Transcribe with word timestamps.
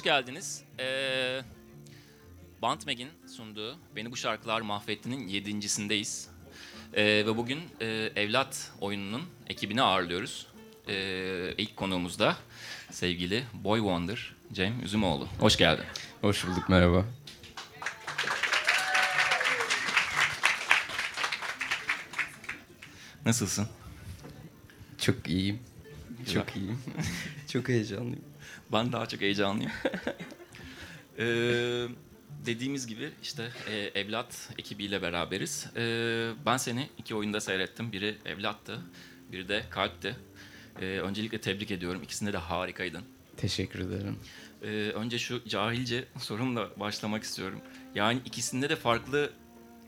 Hoş 0.00 0.04
geldiniz. 0.04 0.62
Ee, 0.78 1.42
Bantmeg'in 2.62 3.08
sunduğu 3.26 3.76
Beni 3.96 4.10
Bu 4.10 4.16
Şarkılar 4.16 4.60
Mahvetti'nin 4.60 5.28
yedincisindeyiz. 5.28 6.28
Ee, 6.94 7.04
ve 7.04 7.36
bugün 7.36 7.58
e, 7.80 7.86
Evlat 8.16 8.72
oyununun 8.80 9.22
ekibini 9.48 9.82
ağırlıyoruz. 9.82 10.46
Ee, 10.88 11.54
ilk 11.58 11.76
konuğumuz 11.76 12.18
da 12.18 12.36
sevgili 12.90 13.44
Boy 13.54 13.78
Wonder 13.78 14.34
Cem 14.52 14.84
Üzümoğlu. 14.84 15.28
Hoş 15.40 15.56
geldin. 15.56 15.84
Hoş 16.20 16.46
bulduk, 16.46 16.68
merhaba. 16.68 17.04
Nasılsın? 23.26 23.68
Çok 24.98 25.28
iyiyim. 25.28 25.60
Güzel. 26.18 26.34
Çok 26.34 26.56
iyiyim. 26.56 26.78
Çok 27.48 27.68
heyecanlıyım. 27.68 28.29
Ben 28.72 28.92
daha 28.92 29.06
çok 29.06 29.20
heyecanlıyım. 29.20 29.72
Ee, 31.18 31.86
dediğimiz 32.46 32.86
gibi 32.86 33.10
işte 33.22 33.50
e, 33.70 33.76
Evlat 33.76 34.50
ekibiyle 34.58 35.02
beraberiz. 35.02 35.66
Ee, 35.76 36.30
ben 36.46 36.56
seni 36.56 36.88
iki 36.98 37.14
oyunda 37.14 37.40
seyrettim. 37.40 37.92
Biri 37.92 38.18
Evlat'tı, 38.24 38.78
biri 39.32 39.48
de 39.48 39.62
Kalp'ti. 39.70 40.16
Ee, 40.80 40.84
öncelikle 40.84 41.40
tebrik 41.40 41.70
ediyorum. 41.70 42.02
İkisinde 42.02 42.32
de 42.32 42.38
harikaydın. 42.38 43.02
Teşekkür 43.36 43.78
ederim. 43.80 44.18
Ee, 44.62 44.66
önce 44.94 45.18
şu 45.18 45.48
cahilce 45.48 46.04
sorumla 46.18 46.80
başlamak 46.80 47.22
istiyorum. 47.22 47.60
Yani 47.94 48.20
ikisinde 48.24 48.68
de 48.68 48.76
farklı 48.76 49.30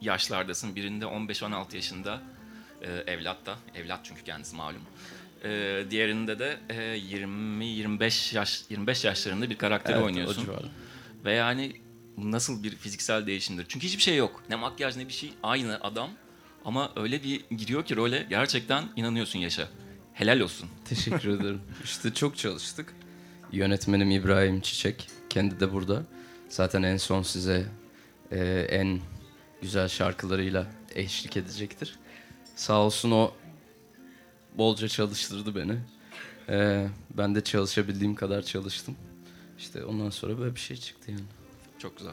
yaşlardasın. 0.01 0.77
Birinde 0.77 1.05
15-16 1.05 1.77
yaşında 1.77 2.23
e, 2.83 2.91
evlatta. 2.93 3.59
Evlat 3.75 4.01
çünkü 4.03 4.25
kendisi 4.25 4.57
malum. 4.57 4.83
Ee, 5.45 5.85
diğerinde 5.91 6.39
de 6.39 6.57
e, 6.71 6.75
20-25 6.99 8.37
yaş 8.37 8.65
25 8.71 9.05
yaşlarında 9.05 9.51
bir 9.51 9.59
karakteri 9.59 9.97
Evet, 9.97 10.05
oynuyorsun. 10.05 10.49
Ve 11.25 11.33
yani 11.33 11.73
nasıl 12.19 12.63
bir 12.63 12.77
fiziksel 12.77 13.27
değişimdir? 13.27 13.67
Çünkü 13.69 13.87
hiçbir 13.87 14.03
şey 14.03 14.17
yok. 14.17 14.43
Ne 14.49 14.57
makyaj 14.57 14.97
ne 14.97 15.09
bir 15.09 15.13
şey. 15.13 15.33
Aynı 15.43 15.79
adam. 15.81 16.11
Ama 16.65 16.93
öyle 16.97 17.23
bir 17.23 17.41
giriyor 17.57 17.85
ki 17.85 17.97
role 17.97 18.27
gerçekten 18.31 18.85
inanıyorsun 18.97 19.39
yaşa. 19.39 19.69
Helal 20.13 20.41
olsun. 20.41 20.69
Teşekkür 20.85 21.29
ederim. 21.41 21.61
İşte 21.85 22.15
çok 22.15 22.37
çalıştık. 22.37 22.95
Yönetmenim 23.53 24.11
İbrahim 24.11 24.61
Çiçek. 24.61 25.09
Kendi 25.31 25.61
de 25.61 25.73
burada. 25.73 26.03
Zaten 26.49 26.83
en 26.83 26.97
son 26.97 27.23
size 27.23 27.67
e, 28.31 28.67
en 28.71 29.01
güzel 29.63 29.89
şarkılarıyla 29.89 30.67
eşlik 30.95 31.37
edecektir. 31.37 31.99
Sağ 32.57 32.81
olsun 32.81 33.11
o 33.11 33.35
bolca 34.59 34.89
çalıştırdı 34.89 35.55
beni. 35.55 35.77
E, 36.49 36.87
ben 37.11 37.35
de 37.35 37.45
çalışabildiğim 37.45 38.15
kadar 38.15 38.43
çalıştım. 38.43 38.97
İşte 39.59 39.85
ondan 39.85 40.11
sonra 40.11 40.39
böyle 40.39 40.55
bir 40.55 40.61
şey 40.61 40.77
çıktı 40.77 41.11
yani. 41.11 41.23
Çok 41.79 41.99
güzel. 41.99 42.13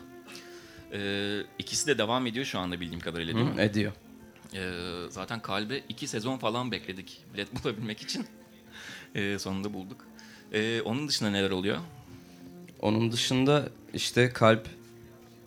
Ee, 0.93 1.41
ikisi 1.59 1.87
de 1.87 1.97
devam 1.97 2.27
ediyor 2.27 2.45
şu 2.45 2.59
anda 2.59 2.79
bildiğim 2.81 2.99
kadarıyla 2.99 3.35
değil 3.35 3.47
Hı, 3.47 3.53
mi? 3.53 3.61
ediyor. 3.61 3.91
Ee, 4.55 4.71
zaten 5.09 5.41
Kalbe 5.41 5.77
iki 5.89 6.07
sezon 6.07 6.37
falan 6.37 6.71
bekledik 6.71 7.23
bilet 7.33 7.47
bulabilmek 7.63 8.01
için. 8.01 8.25
Ee, 9.15 9.37
sonunda 9.39 9.73
bulduk. 9.73 10.05
Ee, 10.53 10.81
onun 10.81 11.07
dışında 11.07 11.29
neler 11.29 11.51
oluyor? 11.51 11.77
Onun 12.79 13.11
dışında 13.11 13.69
işte 13.93 14.29
Kalp 14.29 14.67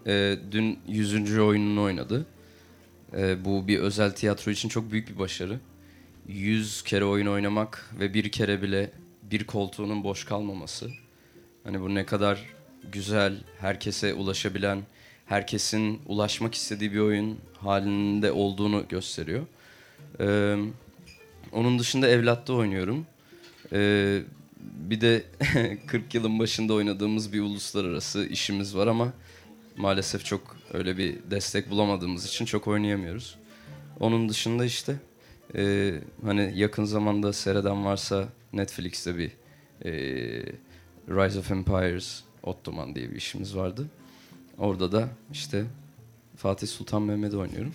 e, 0.06 0.38
dün 0.53 0.78
100. 0.88 1.38
oyununu 1.38 1.83
oynadı. 1.83 2.27
E, 3.17 3.44
bu 3.44 3.69
bir 3.69 3.78
özel 3.78 4.15
tiyatro 4.15 4.50
için 4.50 4.69
çok 4.69 4.93
büyük 4.93 5.09
bir 5.09 5.19
başarı. 5.19 5.61
100 6.28 6.83
kere 6.83 7.05
oyun 7.05 7.27
oynamak 7.27 7.91
ve 8.00 8.15
bir 8.15 8.28
kere 8.28 8.62
bile 8.62 8.91
bir 9.22 9.44
koltuğunun 9.44 10.05
boş 10.05 10.25
kalmaması. 10.25 10.91
Hani 11.65 11.81
bu 11.81 11.94
ne 11.94 12.06
kadar 12.06 12.47
güzel, 12.93 13.34
herkese 13.60 14.15
ulaşabilen, 14.15 14.82
herkesin 15.27 16.00
ulaşmak 16.06 16.55
istediği 16.55 16.93
bir 16.93 16.99
oyun 16.99 17.38
halinde 17.59 18.32
olduğunu 18.32 18.84
gösteriyor. 18.88 19.47
E, 20.21 20.56
onun 21.53 21.78
dışında 21.78 22.09
Evlat'ta 22.09 22.53
oynuyorum. 22.53 23.06
E, 23.72 24.21
bir 24.61 25.00
de 25.00 25.25
40 25.87 26.15
yılın 26.15 26.38
başında 26.38 26.75
oynadığımız 26.75 27.32
bir 27.32 27.41
uluslararası 27.41 28.27
işimiz 28.27 28.77
var 28.77 28.87
ama 28.87 29.12
maalesef 29.77 30.25
çok 30.25 30.56
öyle 30.72 30.99
bir 30.99 31.16
destek 31.31 31.71
bulamadığımız 31.71 32.27
için 32.27 32.44
çok 32.44 32.69
oynayamıyoruz. 32.69 33.38
Onun 34.00 34.28
dışında 34.28 34.65
işte 34.65 34.97
e, 35.55 35.95
hani 36.25 36.53
yakın 36.55 36.85
zamanda 36.85 37.33
seyreden 37.33 37.85
varsa 37.85 38.25
Netflix'te 38.53 39.19
bir 39.19 39.31
e, 39.85 39.93
Rise 41.09 41.39
of 41.39 41.51
Empires 41.51 42.23
Ottoman 42.43 42.95
diye 42.95 43.11
bir 43.11 43.17
işimiz 43.17 43.57
vardı. 43.57 43.87
Orada 44.59 44.93
da 44.93 45.09
işte 45.33 45.65
Fatih 46.37 46.69
Sultan 46.69 47.03
Mehmet'i 47.03 47.37
oynuyorum. 47.37 47.75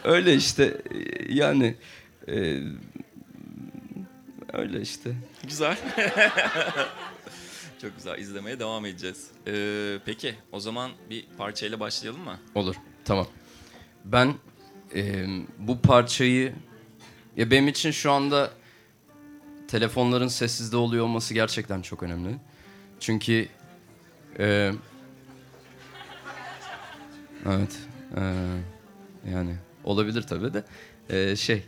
Öyle 0.04 0.34
işte 0.34 0.76
yani 1.28 1.74
e, 2.28 2.60
öyle 4.52 4.80
işte. 4.80 5.10
Güzel. 5.42 5.76
Çok 7.82 7.96
güzel. 7.96 8.18
İzlemeye 8.18 8.60
devam 8.60 8.86
edeceğiz. 8.86 9.30
Ee, 9.46 9.98
peki 10.04 10.34
o 10.52 10.60
zaman 10.60 10.90
bir 11.10 11.26
parçayla 11.38 11.80
başlayalım 11.80 12.20
mı? 12.20 12.38
Olur. 12.54 12.74
Tamam. 13.04 13.26
Ben 14.04 14.34
e, 14.94 15.26
bu 15.58 15.80
parçayı 15.80 16.54
ya 17.36 17.50
benim 17.50 17.68
için 17.68 17.90
şu 17.90 18.12
anda 18.12 18.50
telefonların 19.68 20.28
sessizde 20.28 20.76
oluyor 20.76 21.04
olması 21.04 21.34
gerçekten 21.34 21.82
çok 21.82 22.02
önemli. 22.02 22.36
Çünkü 23.00 23.48
e, 24.38 24.72
evet 27.46 27.78
e, 28.16 28.22
yani 29.30 29.56
olabilir 29.84 30.22
tabii 30.22 30.54
de 30.54 30.64
e, 31.10 31.36
şey 31.36 31.62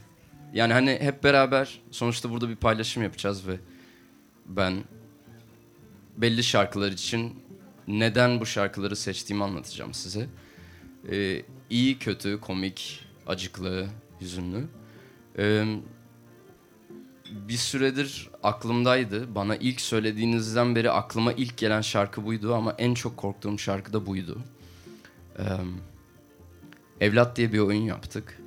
yani 0.52 0.72
hani 0.72 0.98
hep 1.00 1.24
beraber 1.24 1.80
sonuçta 1.90 2.30
burada 2.30 2.48
bir 2.48 2.56
paylaşım 2.56 3.02
yapacağız 3.02 3.48
ve 3.48 3.56
ben 4.46 4.84
belli 6.20 6.44
şarkılar 6.44 6.92
için 6.92 7.42
neden 7.88 8.40
bu 8.40 8.46
şarkıları 8.46 8.96
seçtiğimi 8.96 9.44
anlatacağım 9.44 9.94
size. 9.94 10.28
Ee, 11.10 11.42
iyi, 11.70 11.98
kötü, 11.98 12.40
komik, 12.40 13.06
acıklı, 13.26 13.86
hüzünlü. 14.20 14.64
Ee, 15.38 15.76
bir 17.30 17.56
süredir 17.56 18.30
aklımdaydı. 18.42 19.34
Bana 19.34 19.56
ilk 19.56 19.80
söylediğinizden 19.80 20.74
beri 20.74 20.90
aklıma 20.90 21.32
ilk 21.32 21.56
gelen 21.56 21.80
şarkı 21.80 22.24
buydu 22.24 22.54
ama 22.54 22.74
en 22.78 22.94
çok 22.94 23.16
korktuğum 23.16 23.58
şarkı 23.58 23.92
da 23.92 24.06
buydu. 24.06 24.38
Ee, 25.38 25.42
Evlat 27.00 27.36
diye 27.36 27.52
bir 27.52 27.58
oyun 27.58 27.82
yaptık. 27.82 28.42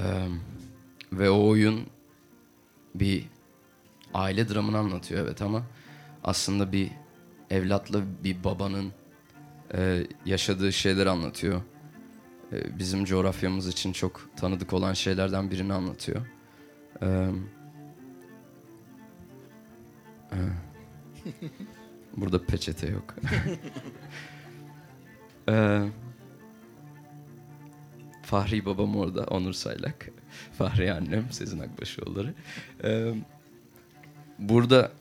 Ee, 0.00 0.04
ve 1.12 1.30
o 1.30 1.48
oyun 1.48 1.80
bir 2.94 3.24
aile 4.14 4.48
dramını 4.48 4.78
anlatıyor 4.78 5.24
evet 5.24 5.42
ama 5.42 5.62
aslında 6.24 6.72
bir 6.72 6.90
evlatla 7.50 8.02
bir 8.24 8.44
babanın 8.44 8.92
e, 9.74 10.06
yaşadığı 10.26 10.72
şeyleri 10.72 11.10
anlatıyor. 11.10 11.60
E, 12.52 12.78
bizim 12.78 13.04
coğrafyamız 13.04 13.68
için 13.68 13.92
çok 13.92 14.28
tanıdık 14.36 14.72
olan 14.72 14.92
şeylerden 14.92 15.50
birini 15.50 15.72
anlatıyor. 15.72 16.26
E, 17.02 17.28
e, 20.32 20.38
burada 22.16 22.46
peçete 22.46 22.86
yok. 22.86 23.14
e, 25.48 25.82
Fahri 28.22 28.66
babam 28.66 28.96
orada, 28.96 29.24
Onur 29.24 29.52
Saylak. 29.52 30.10
Fahri 30.58 30.92
annem, 30.92 31.32
Sezin 31.32 31.58
Akbaşoğulları. 31.58 32.34
E, 32.84 33.14
burada 34.38 34.92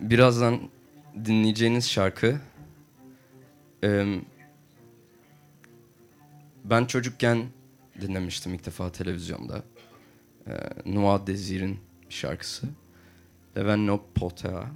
birazdan 0.00 0.60
dinleyeceğiniz 1.24 1.90
şarkı 1.90 2.40
em, 3.82 4.22
ben 6.64 6.84
çocukken 6.84 7.46
dinlemiştim 8.00 8.54
ilk 8.54 8.66
defa 8.66 8.92
televizyonda. 8.92 9.62
E, 10.46 10.52
Noah 10.86 11.26
Desir'in 11.26 11.80
bir 12.08 12.14
şarkısı. 12.14 12.66
Leven 13.56 13.86
no 13.86 14.04
potea. 14.14 14.70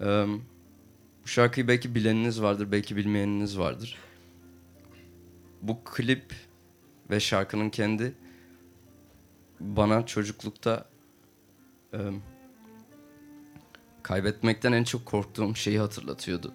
Em, 0.00 0.40
bu 1.22 1.28
şarkıyı 1.28 1.68
belki 1.68 1.94
bileniniz 1.94 2.42
vardır, 2.42 2.72
belki 2.72 2.96
bilmeyeniniz 2.96 3.58
vardır. 3.58 3.98
Bu 5.62 5.84
klip 5.84 6.34
ve 7.10 7.20
şarkının 7.20 7.70
kendi 7.70 8.14
bana 9.60 10.06
çocuklukta 10.06 10.84
em, 11.92 12.22
kaybetmekten 14.02 14.72
en 14.72 14.84
çok 14.84 15.06
korktuğum 15.06 15.56
şeyi 15.56 15.78
hatırlatıyordu. 15.78 16.54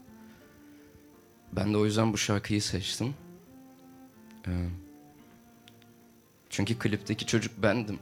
Ben 1.53 1.73
de 1.73 1.77
o 1.77 1.85
yüzden 1.85 2.13
bu 2.13 2.17
şarkıyı 2.17 2.61
seçtim. 2.61 3.15
Ee, 4.47 4.69
Çünkü 6.49 6.79
klipteki 6.79 7.25
çocuk 7.25 7.63
bendim. 7.63 7.99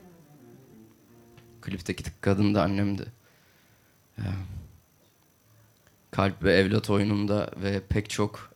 Klipteki 1.62 2.04
kadın 2.22 2.56
da 2.56 2.64
annemdi. 2.64 3.06
Ee, 4.18 4.22
Kalp 6.12 6.44
ve 6.44 6.54
evlat 6.54 6.90
oyununda 6.90 7.52
ve 7.58 7.82
pek 7.90 8.10
çok 8.10 8.52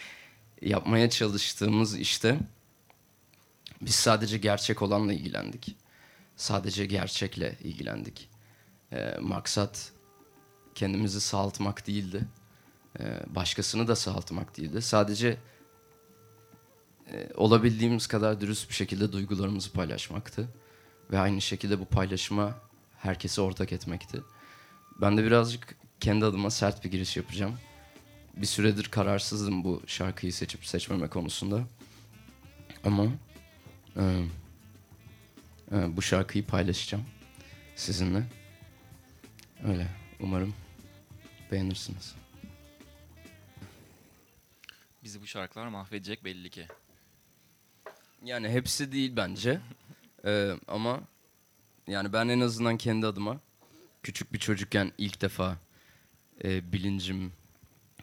yapmaya 0.62 1.10
çalıştığımız 1.10 1.98
işte 1.98 2.38
biz 3.80 3.94
sadece 3.94 4.38
gerçek 4.38 4.82
olanla 4.82 5.12
ilgilendik. 5.12 5.76
Sadece 6.36 6.86
gerçekle 6.86 7.58
ilgilendik. 7.64 8.28
Ee, 8.92 9.16
maksat 9.20 9.92
kendimizi 10.74 11.20
sağaltmak 11.20 11.86
değildi. 11.86 12.24
Ee, 13.00 13.20
başkasını 13.26 13.88
da 13.88 13.96
sağaltmak 13.96 14.56
değildi. 14.56 14.82
Sadece 14.82 15.38
e, 17.12 17.28
olabildiğimiz 17.34 18.06
kadar 18.06 18.40
dürüst 18.40 18.68
bir 18.68 18.74
şekilde 18.74 19.12
duygularımızı 19.12 19.72
paylaşmaktı. 19.72 20.48
Ve 21.10 21.18
aynı 21.18 21.40
şekilde 21.40 21.80
bu 21.80 21.84
paylaşıma 21.84 22.54
herkese 22.98 23.40
ortak 23.40 23.72
etmekti. 23.72 24.22
Ben 25.00 25.16
de 25.16 25.24
birazcık 25.24 25.76
kendi 26.00 26.24
adıma 26.24 26.50
sert 26.50 26.84
bir 26.84 26.90
giriş 26.90 27.16
yapacağım. 27.16 27.58
Bir 28.36 28.46
süredir 28.46 28.84
kararsızdım 28.84 29.64
bu 29.64 29.82
şarkıyı 29.86 30.32
seçip 30.32 30.66
seçmeme 30.66 31.08
konusunda. 31.08 31.60
Ama 32.84 33.06
e, 33.96 34.02
e, 35.72 35.96
bu 35.96 36.02
şarkıyı 36.02 36.46
paylaşacağım 36.46 37.04
sizinle. 37.76 38.22
Öyle. 39.68 39.86
Umarım 40.20 40.54
beğenirsiniz. 41.52 42.14
Bizi 45.02 45.22
bu 45.22 45.26
şarkılar 45.26 45.68
mahvedecek 45.68 46.24
belli 46.24 46.50
ki. 46.50 46.66
Yani 48.24 48.48
hepsi 48.48 48.92
değil 48.92 49.12
bence. 49.16 49.60
Ee, 50.26 50.52
ama 50.68 51.00
yani 51.86 52.12
ben 52.12 52.28
en 52.28 52.40
azından 52.40 52.76
kendi 52.76 53.06
adıma 53.06 53.40
küçük 54.02 54.32
bir 54.32 54.38
çocukken 54.38 54.92
ilk 54.98 55.20
defa 55.20 55.56
e, 56.44 56.72
bilincim 56.72 57.32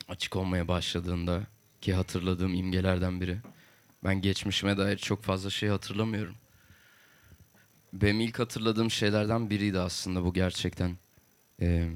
açık 0.07 0.35
olmaya 0.35 0.67
başladığında 0.67 1.41
ki 1.81 1.93
hatırladığım 1.93 2.53
imgelerden 2.53 3.21
biri. 3.21 3.37
Ben 4.03 4.21
geçmişime 4.21 4.77
dair 4.77 4.97
çok 4.97 5.23
fazla 5.23 5.49
şey 5.49 5.69
hatırlamıyorum. 5.69 6.35
Benim 7.93 8.19
ilk 8.19 8.39
hatırladığım 8.39 8.91
şeylerden 8.91 9.49
biriydi 9.49 9.79
aslında 9.79 10.23
bu 10.23 10.33
gerçekten. 10.33 10.97
Ee, 11.61 11.89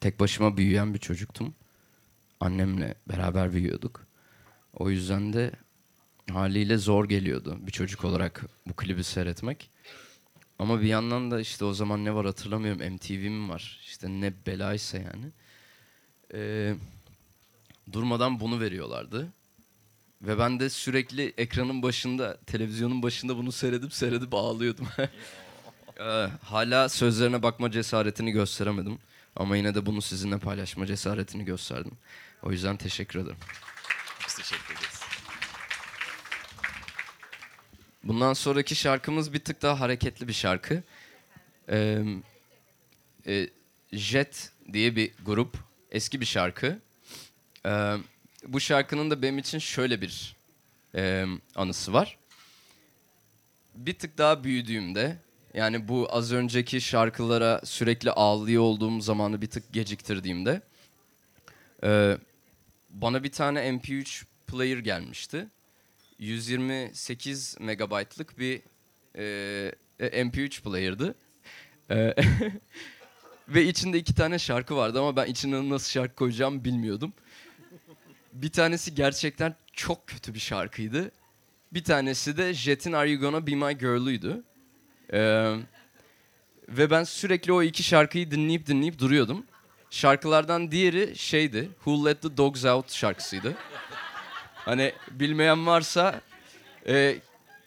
tek 0.00 0.20
başıma 0.20 0.56
büyüyen 0.56 0.94
bir 0.94 0.98
çocuktum. 0.98 1.54
Annemle 2.40 2.94
beraber 3.08 3.52
büyüyorduk. 3.52 4.06
O 4.74 4.90
yüzden 4.90 5.32
de 5.32 5.50
haliyle 6.32 6.78
zor 6.78 7.08
geliyordu 7.08 7.58
bir 7.60 7.72
çocuk 7.72 8.04
olarak 8.04 8.44
bu 8.66 8.72
klibi 8.72 9.04
seyretmek. 9.04 9.70
Ama 10.58 10.80
bir 10.80 10.86
yandan 10.86 11.30
da 11.30 11.40
işte 11.40 11.64
o 11.64 11.72
zaman 11.72 12.04
ne 12.04 12.14
var 12.14 12.26
hatırlamıyorum 12.26 12.94
MTV'm 12.94 13.50
var. 13.50 13.80
İşte 13.82 14.08
ne 14.08 14.32
belaysa 14.46 14.98
yani. 14.98 15.26
Ee, 16.34 16.74
durmadan 17.92 18.40
bunu 18.40 18.60
veriyorlardı. 18.60 19.32
Ve 20.22 20.38
ben 20.38 20.60
de 20.60 20.70
sürekli 20.70 21.34
ekranın 21.38 21.82
başında, 21.82 22.36
televizyonun 22.36 23.02
başında 23.02 23.36
bunu 23.36 23.52
seyredip 23.52 23.92
seyredip 23.94 24.34
ağlıyordum. 24.34 24.88
Ee, 26.00 26.28
hala 26.42 26.88
sözlerine 26.88 27.42
bakma 27.42 27.70
cesaretini 27.70 28.30
gösteremedim. 28.30 28.98
Ama 29.36 29.56
yine 29.56 29.74
de 29.74 29.86
bunu 29.86 30.02
sizinle 30.02 30.38
paylaşma 30.38 30.86
cesaretini 30.86 31.44
gösterdim. 31.44 31.92
O 32.42 32.52
yüzden 32.52 32.76
teşekkür 32.76 33.20
ederim. 33.20 33.36
Biz 34.26 34.34
teşekkür 34.34 34.74
ederiz. 34.74 35.00
Bundan 38.04 38.32
sonraki 38.32 38.74
şarkımız 38.74 39.32
bir 39.32 39.38
tık 39.38 39.62
daha 39.62 39.80
hareketli 39.80 40.28
bir 40.28 40.32
şarkı. 40.32 40.82
Ee, 41.68 42.04
e, 43.26 43.50
Jet 43.92 44.52
diye 44.72 44.96
bir 44.96 45.12
grup. 45.24 45.56
Eski 45.90 46.20
bir 46.20 46.26
şarkı. 46.26 46.80
Ee, 47.66 47.96
bu 48.46 48.60
şarkının 48.60 49.10
da 49.10 49.22
benim 49.22 49.38
için 49.38 49.58
şöyle 49.58 50.00
bir 50.00 50.36
e, 50.94 51.26
anısı 51.54 51.92
var. 51.92 52.18
Bir 53.74 53.98
tık 53.98 54.18
daha 54.18 54.44
büyüdüğümde 54.44 55.18
yani 55.56 55.88
bu 55.88 56.08
az 56.10 56.32
önceki 56.32 56.80
şarkılara 56.80 57.60
sürekli 57.64 58.10
ağlıyor 58.10 58.62
olduğum 58.62 59.00
zamanı 59.00 59.42
bir 59.42 59.46
tık 59.46 59.72
geciktirdiğimde 59.72 60.62
e, 61.84 62.18
bana 62.90 63.24
bir 63.24 63.32
tane 63.32 63.60
MP3 63.60 64.24
player 64.46 64.78
gelmişti. 64.78 65.48
128 66.18 67.56
megabaytlık 67.60 68.38
bir 68.38 68.62
e, 69.18 69.72
MP3 70.00 70.62
player'dı. 70.62 71.14
E, 71.90 72.14
ve 73.48 73.64
içinde 73.64 73.98
iki 73.98 74.14
tane 74.14 74.38
şarkı 74.38 74.76
vardı 74.76 75.00
ama 75.00 75.16
ben 75.16 75.26
içine 75.26 75.68
nasıl 75.68 75.90
şarkı 75.90 76.14
koyacağımı 76.14 76.64
bilmiyordum. 76.64 77.12
Bir 78.32 78.50
tanesi 78.50 78.94
gerçekten 78.94 79.54
çok 79.72 80.06
kötü 80.06 80.34
bir 80.34 80.38
şarkıydı. 80.38 81.10
Bir 81.72 81.84
tanesi 81.84 82.36
de 82.36 82.54
Jet'in 82.54 82.92
Are 82.92 83.10
You 83.10 83.20
Gonna 83.20 83.46
Be 83.46 83.54
My 83.54 83.78
Girl'uydu. 83.78 84.44
E, 85.12 85.52
ve 86.68 86.90
ben 86.90 87.04
sürekli 87.04 87.52
o 87.52 87.62
iki 87.62 87.82
şarkıyı 87.82 88.30
dinleyip 88.30 88.66
dinleyip 88.66 88.98
duruyordum. 88.98 89.44
Şarkılardan 89.90 90.70
diğeri 90.70 91.16
şeydi, 91.16 91.68
Who 91.74 92.06
Let 92.06 92.22
The 92.22 92.36
Dogs 92.36 92.64
Out 92.64 92.92
şarkısıydı. 92.92 93.56
Hani 94.54 94.92
bilmeyen 95.10 95.66
varsa 95.66 96.20
e, 96.88 97.16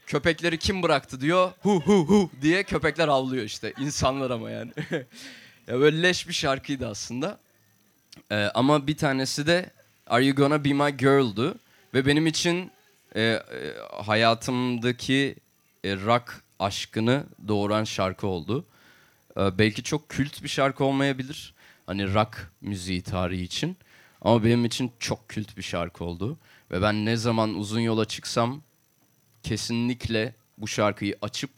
köpekleri 0.07 0.57
kim 0.57 0.83
bıraktı 0.83 1.21
diyor. 1.21 1.51
Hu 1.61 1.81
hu 1.81 2.07
hu 2.07 2.29
diye 2.41 2.63
köpekler 2.63 3.07
avlıyor 3.07 3.43
işte. 3.43 3.73
İnsanlar 3.79 4.31
ama 4.31 4.51
yani. 4.51 4.71
ya 5.67 5.79
böyle 5.79 6.03
leş 6.03 6.27
bir 6.27 6.33
şarkıydı 6.33 6.87
aslında. 6.87 7.39
E, 8.31 8.35
ama 8.35 8.87
bir 8.87 8.97
tanesi 8.97 9.47
de 9.47 9.69
Are 10.07 10.25
You 10.25 10.35
Gonna 10.35 10.65
Be 10.65 10.73
My 10.73 10.97
Girl'du. 10.97 11.55
Ve 11.93 12.05
benim 12.05 12.27
için 12.27 12.71
e, 13.15 13.21
e, 13.21 13.41
hayatımdaki 14.03 15.35
e, 15.83 15.95
rock 15.95 16.41
aşkını 16.59 17.25
doğuran 17.47 17.83
şarkı 17.83 18.27
oldu. 18.27 18.65
E, 19.37 19.57
belki 19.57 19.83
çok 19.83 20.09
kült 20.09 20.43
bir 20.43 20.47
şarkı 20.47 20.83
olmayabilir. 20.83 21.53
Hani 21.85 22.13
rock 22.13 22.51
müziği 22.61 23.01
tarihi 23.01 23.43
için. 23.43 23.77
Ama 24.21 24.43
benim 24.43 24.65
için 24.65 24.91
çok 24.99 25.29
kült 25.29 25.57
bir 25.57 25.61
şarkı 25.61 26.03
oldu. 26.03 26.37
Ve 26.71 26.81
ben 26.81 27.05
ne 27.05 27.15
zaman 27.15 27.55
uzun 27.55 27.79
yola 27.79 28.05
çıksam 28.05 28.61
kesinlikle 29.43 30.35
bu 30.57 30.67
şarkıyı 30.67 31.17
açıp 31.21 31.51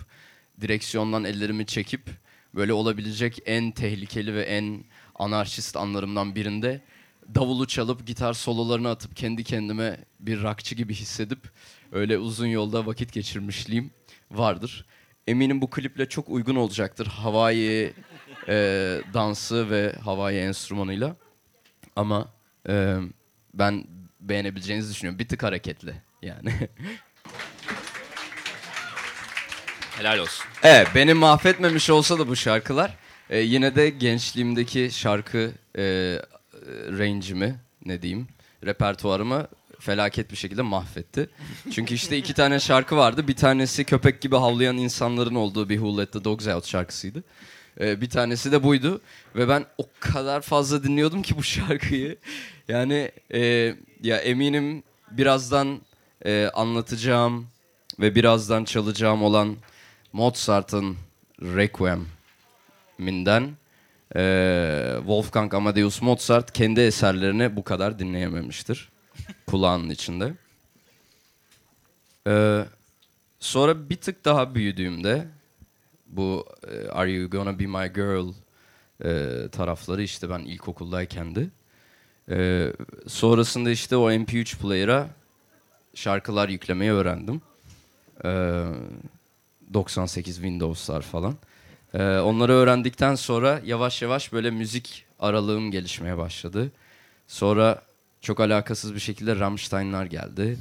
direksiyondan 0.61 1.23
ellerimi 1.23 1.65
çekip 1.65 2.09
böyle 2.55 2.73
olabilecek 2.73 3.39
en 3.45 3.71
tehlikeli 3.71 4.33
ve 4.33 4.41
en 4.41 4.83
anarşist 5.15 5.77
anlarımdan 5.77 6.35
birinde 6.35 6.81
davulu 7.35 7.67
çalıp 7.67 8.07
gitar 8.07 8.33
sololarını 8.33 8.89
atıp 8.89 9.15
kendi 9.15 9.43
kendime 9.43 10.05
bir 10.19 10.41
rockçı 10.41 10.75
gibi 10.75 10.93
hissedip 10.93 11.39
öyle 11.91 12.17
uzun 12.17 12.47
yolda 12.47 12.85
vakit 12.85 13.13
geçirmişliğim 13.13 13.91
vardır. 14.31 14.85
Eminim 15.27 15.61
bu 15.61 15.69
kliple 15.69 16.09
çok 16.09 16.29
uygun 16.29 16.55
olacaktır 16.55 17.07
Hawaii 17.07 17.93
e, 18.47 18.53
dansı 19.13 19.69
ve 19.69 19.93
Hawaii 20.03 20.37
enstrümanıyla. 20.37 21.15
Ama 21.95 22.27
e, 22.69 22.97
ben 23.53 23.85
beğenebileceğinizi 24.19 24.93
düşünüyorum. 24.93 25.19
Bir 25.19 25.27
tık 25.27 25.43
hareketli 25.43 25.93
yani. 26.21 26.53
Helal 29.97 30.19
olsun. 30.19 30.45
evet 30.63 30.87
beni 30.95 31.13
mahvetmemiş 31.13 31.89
olsa 31.89 32.19
da 32.19 32.27
bu 32.27 32.35
şarkılar 32.35 32.97
e, 33.29 33.39
yine 33.39 33.75
de 33.75 33.89
gençliğimdeki 33.89 34.89
şarkı 34.91 35.51
e, 35.77 35.83
range'imi 36.97 37.55
ne 37.85 38.01
diyeyim 38.01 38.27
repertuarımı 38.65 39.47
felaket 39.81 40.31
bir 40.31 40.35
şekilde 40.35 40.61
mahvetti. 40.61 41.29
Çünkü 41.71 41.93
işte 41.93 42.17
iki 42.17 42.33
tane 42.33 42.59
şarkı 42.59 42.97
vardı. 42.97 43.27
Bir 43.27 43.35
tanesi 43.35 43.83
köpek 43.83 44.21
gibi 44.21 44.35
havlayan 44.35 44.77
insanların 44.77 45.35
olduğu 45.35 45.69
bir 45.69 45.75
Who 45.75 45.97
Let 45.97 46.11
The 46.11 46.23
Dogs 46.23 46.47
Out 46.47 46.67
şarkısıydı. 46.67 47.23
Ee, 47.79 48.01
bir 48.01 48.09
tanesi 48.09 48.51
de 48.51 48.63
buydu. 48.63 49.01
Ve 49.35 49.47
ben 49.47 49.65
o 49.77 49.83
kadar 49.99 50.41
fazla 50.41 50.83
dinliyordum 50.83 51.21
ki 51.21 51.37
bu 51.37 51.43
şarkıyı. 51.43 52.17
Yani 52.67 53.11
e, 53.33 53.39
ya 54.03 54.17
eminim 54.17 54.83
birazdan 55.11 55.81
e, 56.25 56.49
anlatacağım 56.53 57.47
ve 57.99 58.15
birazdan 58.15 58.63
çalacağım 58.63 59.23
olan 59.23 59.55
Mozart'ın 60.13 60.97
Requiem'inden 61.41 63.49
e, 64.15 64.93
Wolfgang 64.97 65.53
Amadeus 65.53 66.01
Mozart 66.01 66.51
kendi 66.51 66.81
eserlerini 66.81 67.55
bu 67.55 67.63
kadar 67.63 67.99
dinleyememiştir. 67.99 68.91
Kulağının 69.47 69.89
içinde. 69.89 70.33
E, 72.27 72.65
sonra 73.39 73.89
bir 73.89 73.97
tık 73.97 74.25
daha 74.25 74.55
büyüdüğümde 74.55 75.27
bu 76.07 76.45
e, 76.67 76.89
Are 76.89 77.11
You 77.11 77.29
Gonna 77.29 77.59
Be 77.59 77.65
My 77.65 77.93
Girl 77.93 78.33
e, 79.05 79.49
tarafları 79.49 80.03
işte 80.03 80.29
ben 80.29 80.39
ilkokuldayken 80.39 81.35
de. 81.35 81.47
E, 82.29 82.67
sonrasında 83.07 83.69
işte 83.69 83.95
o 83.95 84.11
MP3 84.11 84.57
player'a 84.57 85.09
şarkılar 85.95 86.49
yüklemeyi 86.49 86.91
öğrendim. 86.91 87.41
Ee, 88.25 88.65
98 89.73 90.35
Windows'lar 90.35 91.01
falan. 91.01 91.35
Ee, 91.93 92.03
onları 92.03 92.53
öğrendikten 92.53 93.15
sonra 93.15 93.61
yavaş 93.65 94.01
yavaş 94.01 94.33
böyle 94.33 94.51
müzik 94.51 95.05
aralığım 95.19 95.71
gelişmeye 95.71 96.17
başladı. 96.17 96.71
Sonra 97.27 97.81
çok 98.21 98.39
alakasız 98.39 98.95
bir 98.95 98.99
şekilde 98.99 99.35
Rammstein'lar 99.35 100.05
geldi. 100.05 100.57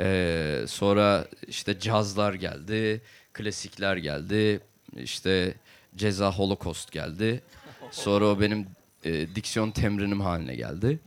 Ee, 0.00 0.64
sonra 0.66 1.26
işte 1.48 1.80
cazlar 1.80 2.34
geldi, 2.34 3.02
klasikler 3.32 3.96
geldi, 3.96 4.60
işte 4.96 5.54
ceza 5.96 6.32
holocaust 6.32 6.92
geldi. 6.92 7.42
Sonra 7.90 8.26
o 8.26 8.40
benim 8.40 8.66
e, 9.04 9.34
diksiyon 9.34 9.70
temrinim 9.70 10.20
haline 10.20 10.54
geldi. 10.54 11.00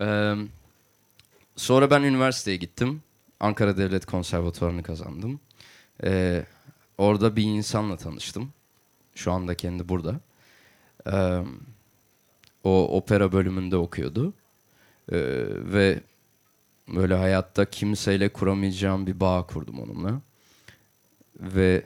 Ee, 0.00 0.34
sonra 1.56 1.90
ben 1.90 2.02
üniversiteye 2.02 2.56
gittim. 2.56 3.02
Ankara 3.40 3.76
Devlet 3.76 4.06
Konservatuvarını 4.06 4.82
kazandım. 4.82 5.40
Ee, 6.04 6.44
orada 6.98 7.36
bir 7.36 7.42
insanla 7.42 7.96
tanıştım. 7.96 8.52
Şu 9.14 9.32
anda 9.32 9.54
kendi 9.54 9.88
burada. 9.88 10.20
Ee, 11.12 11.42
o 12.64 12.96
opera 12.96 13.32
bölümünde 13.32 13.76
okuyordu. 13.76 14.34
Ee, 15.12 15.16
ve 15.48 16.00
böyle 16.88 17.14
hayatta 17.14 17.64
kimseyle 17.64 18.28
kuramayacağım 18.28 19.06
bir 19.06 19.20
bağ 19.20 19.46
kurdum 19.46 19.80
onunla. 19.80 20.20
Ve 21.40 21.82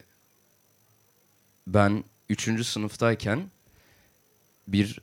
ben 1.67 2.05
üçüncü 2.29 2.65
sınıftayken 2.65 3.51
bir 4.69 5.01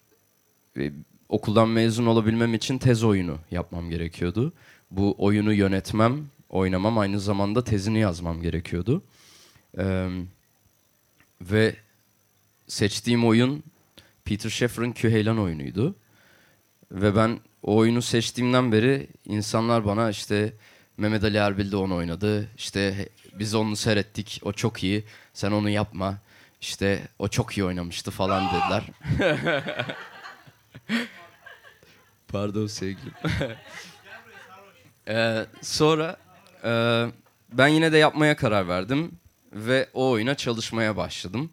e, 0.77 0.91
okuldan 1.29 1.69
mezun 1.69 2.05
olabilmem 2.05 2.53
için 2.53 2.77
tez 2.77 3.03
oyunu 3.03 3.37
yapmam 3.51 3.89
gerekiyordu. 3.89 4.53
Bu 4.91 5.15
oyunu 5.17 5.53
yönetmem, 5.53 6.29
oynamam 6.49 6.97
aynı 6.97 7.19
zamanda 7.19 7.63
tezini 7.63 7.99
yazmam 7.99 8.41
gerekiyordu. 8.41 9.03
Ee, 9.77 10.09
ve 11.41 11.75
seçtiğim 12.67 13.27
oyun 13.27 13.63
Peter 14.25 14.49
Shaffer'ın 14.49 14.91
Küheylan 14.91 15.39
oyunuydu. 15.39 15.95
Ve 16.91 17.15
ben 17.15 17.39
o 17.63 17.75
oyunu 17.75 18.01
seçtiğimden 18.01 18.71
beri 18.71 19.07
insanlar 19.25 19.85
bana 19.85 20.09
işte 20.09 20.53
Mehmet 20.97 21.23
Ali 21.23 21.37
Erbil 21.37 21.71
de 21.71 21.75
onu 21.75 21.95
oynadı. 21.95 22.49
İşte 22.57 23.09
biz 23.33 23.55
onu 23.55 23.75
seyrettik. 23.75 24.41
O 24.43 24.53
çok 24.53 24.83
iyi. 24.83 25.03
Sen 25.33 25.51
onu 25.51 25.69
yapma. 25.69 26.17
İşte 26.61 27.07
o 27.19 27.27
çok 27.27 27.57
iyi 27.57 27.63
oynamıştı 27.63 28.11
falan 28.11 28.43
dediler. 28.47 28.83
Pardon 32.27 32.67
sevgilim. 32.67 33.13
ee, 35.07 35.45
sonra 35.61 36.17
e, 36.63 37.05
ben 37.53 37.67
yine 37.67 37.91
de 37.91 37.97
yapmaya 37.97 38.35
karar 38.35 38.67
verdim 38.67 39.11
ve 39.53 39.89
o 39.93 40.09
oyuna 40.09 40.35
çalışmaya 40.35 40.97
başladım. 40.97 41.51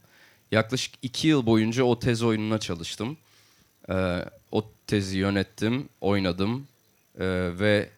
Yaklaşık 0.53 0.95
iki 1.03 1.29
yıl 1.29 1.47
boyunca 1.47 1.85
o 1.85 1.99
tez 1.99 2.23
oyununa 2.23 2.59
çalıştım. 2.59 3.17
Ee, 3.91 4.25
tezi 4.87 5.19
yönettim, 5.19 5.89
oynadım 6.01 6.67
ee, 7.19 7.51
ve 7.59 7.91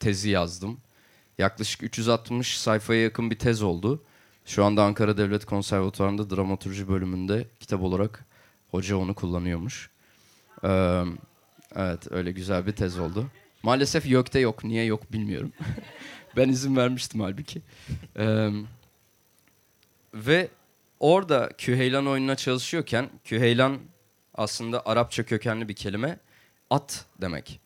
tezi 0.00 0.30
yazdım. 0.30 0.80
Yaklaşık 1.38 1.82
360 1.82 2.58
sayfaya 2.58 3.02
yakın 3.02 3.30
bir 3.30 3.38
tez 3.38 3.62
oldu. 3.62 4.02
Şu 4.44 4.64
anda 4.64 4.84
Ankara 4.84 5.16
Devlet 5.16 5.44
Konservatuvarı'nda 5.44 6.30
dramaturji 6.30 6.88
bölümünde 6.88 7.46
kitap 7.60 7.82
olarak 7.82 8.24
hoca 8.70 8.96
onu 8.96 9.14
kullanıyormuş. 9.14 9.90
Ee, 10.64 11.02
evet 11.76 12.12
öyle 12.12 12.32
güzel 12.32 12.66
bir 12.66 12.72
tez 12.72 12.98
oldu. 12.98 13.26
Maalesef 13.62 14.06
YÖK'te 14.06 14.38
yok. 14.38 14.64
Niye 14.64 14.84
yok 14.84 15.12
bilmiyorum. 15.12 15.52
ben 16.36 16.48
izin 16.48 16.76
vermiştim 16.76 17.20
halbuki. 17.20 17.62
Ee, 18.18 18.50
ve 20.14 20.48
orada 21.00 21.50
Küheylan 21.58 22.06
oyununa 22.06 22.36
çalışıyorken 22.36 23.10
Küheylan 23.24 23.78
aslında 24.38 24.86
Arapça 24.86 25.22
kökenli 25.22 25.68
bir 25.68 25.74
kelime. 25.74 26.18
At 26.70 27.04
demek. 27.20 27.60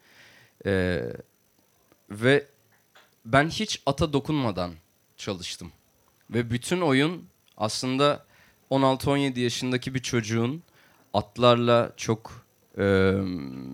Ee, 0.67 1.03
ve 2.11 2.47
ben 3.25 3.49
hiç 3.49 3.83
ata 3.87 4.13
dokunmadan 4.13 4.73
çalıştım. 5.17 5.73
Ve 6.31 6.51
bütün 6.51 6.81
oyun 6.81 7.25
aslında 7.57 8.25
16-17 8.71 9.41
yaşındaki 9.41 9.95
bir 9.95 10.03
çocuğun 10.03 10.63
atlarla 11.15 11.93
çok 11.97 12.47
e, 12.79 12.83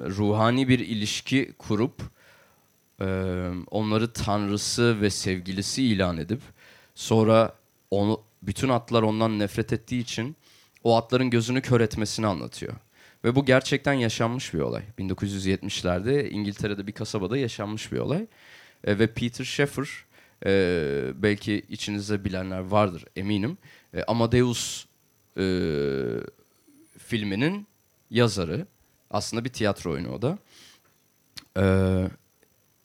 ruhani 0.09 0.69
bir 0.69 0.79
ilişki 0.79 1.53
kurup 1.59 2.03
e, 3.01 3.05
onları 3.71 4.13
tanrısı 4.13 5.01
ve 5.01 5.11
sevgilisi 5.11 5.85
ilan 5.85 6.19
edip 6.19 6.41
sonra 6.95 7.55
onu 7.91 8.23
bütün 8.43 8.69
atlar 8.69 9.03
ondan 9.03 9.39
nefret 9.39 9.73
ettiği 9.73 10.01
için 10.01 10.37
o 10.85 10.97
atların 10.97 11.31
gözünü 11.31 11.63
kör 11.63 11.81
etmesini 11.81 12.27
anlatıyor. 12.27 12.75
Ve 13.25 13.35
bu 13.35 13.45
gerçekten 13.45 13.93
yaşanmış 13.93 14.55
bir 14.55 14.61
olay. 14.61 14.83
1970'lerde 14.99 16.29
İngiltere'de 16.29 16.87
bir 16.87 16.93
kasabada 16.93 17.39
yaşanmış 17.39 17.93
bir 17.93 17.99
olay. 17.99 18.27
E, 18.85 18.99
ve 18.99 19.07
Peter 19.07 19.45
Shaffer 19.45 19.89
e, 20.47 21.13
belki 21.15 21.65
içinizde 21.69 22.25
bilenler 22.25 22.61
vardır 22.61 23.05
eminim. 23.17 23.59
E, 23.95 24.03
Amadeus 24.03 24.87
e, 25.37 25.45
filminin 26.99 27.67
yazarı. 28.11 28.67
Aslında 29.11 29.45
bir 29.45 29.51
tiyatro 29.51 29.93
oyunu 29.93 30.13
o 30.13 30.23
da. 30.23 30.39
E, 31.59 31.65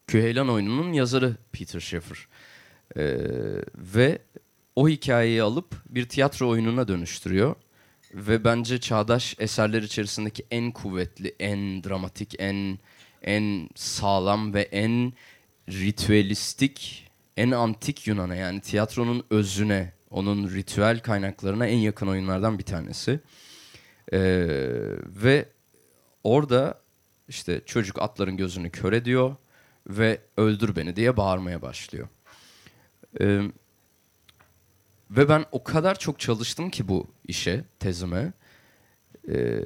Küheylan 0.07 0.49
oyununun 0.49 0.93
yazarı 0.93 1.35
Peter 1.51 1.79
Shaffer. 1.79 2.27
E, 2.97 3.03
ve 3.75 4.19
o 4.75 4.89
hikayeyi 4.89 5.43
alıp 5.43 5.75
bir 5.89 6.09
tiyatro 6.09 6.49
oyununa 6.49 6.87
dönüştürüyor. 6.87 7.55
Ve 8.13 8.43
bence 8.43 8.79
çağdaş 8.79 9.36
eserler 9.39 9.82
içerisindeki 9.82 10.46
en 10.51 10.72
kuvvetli, 10.72 11.36
en 11.39 11.84
dramatik, 11.84 12.36
en 12.39 12.79
en 13.22 13.70
sağlam 13.75 14.53
ve 14.53 14.62
en 14.62 15.13
ritüelistik, 15.70 17.10
en 17.38 17.51
antik 17.51 18.08
Yunan'a 18.08 18.36
yani 18.36 18.62
tiyatronun 18.62 19.25
özüne, 19.29 19.93
onun 20.10 20.50
ritüel 20.50 21.00
kaynaklarına 21.00 21.67
en 21.67 21.77
yakın 21.77 22.08
oyunlardan 22.08 22.60
bir 22.60 22.63
tanesi. 22.63 23.20
Ee, 24.13 24.20
ve 25.08 25.50
orada 26.24 26.82
işte 27.27 27.62
çocuk 27.65 28.01
atların 28.01 28.38
gözünü 28.38 28.70
kör 28.70 28.93
ediyor 28.93 29.36
ve 29.88 30.22
öldür 30.38 30.75
beni 30.75 30.96
diye 30.96 31.17
bağırmaya 31.17 31.62
başlıyor. 31.62 32.08
Ee, 33.22 33.41
ve 35.12 35.29
ben 35.29 35.45
o 35.51 35.63
kadar 35.63 36.00
çok 36.00 36.19
çalıştım 36.19 36.69
ki 36.69 36.88
bu 36.88 37.07
işe, 37.27 37.63
tezime. 37.79 38.33
Ee, 39.29 39.60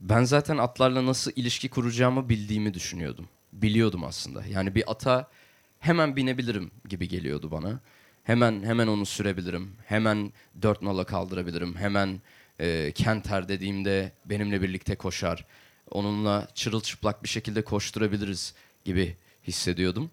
ben 0.00 0.24
zaten 0.24 0.58
atlarla 0.58 1.06
nasıl 1.06 1.32
ilişki 1.36 1.68
kuracağımı 1.70 2.28
bildiğimi 2.28 2.74
düşünüyordum. 2.74 3.28
Biliyordum 3.52 4.04
aslında. 4.04 4.44
Yani 4.46 4.74
bir 4.74 4.90
ata 4.90 5.30
hemen 5.78 6.16
binebilirim 6.16 6.70
gibi 6.88 7.08
geliyordu 7.08 7.50
bana. 7.50 7.80
Hemen 8.24 8.62
hemen 8.62 8.86
onu 8.86 9.06
sürebilirim. 9.06 9.72
Hemen 9.86 10.32
dört 10.62 10.82
nala 10.82 11.04
kaldırabilirim. 11.04 11.76
Hemen 11.76 12.20
e, 12.60 12.92
kenter 12.94 13.48
dediğimde 13.48 14.12
benimle 14.24 14.62
birlikte 14.62 14.94
koşar. 14.96 15.46
Onunla 15.90 16.48
çırılçıplak 16.54 17.22
bir 17.22 17.28
şekilde 17.28 17.64
koşturabiliriz 17.64 18.54
gibi 18.84 19.16
hissediyordum. 19.46 20.10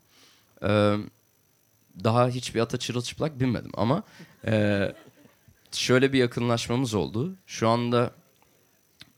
Ee, 0.64 0.96
daha 2.04 2.30
hiçbir 2.30 2.60
ata 2.60 2.78
çırılçıplak 2.78 3.40
binmedim 3.40 3.72
ama 3.74 4.04
e, 4.46 4.88
şöyle 5.72 6.14
bir 6.14 6.20
yakınlaşmamız 6.20 6.94
oldu. 6.94 7.36
Şu 7.48 7.70
anda 7.70 8.12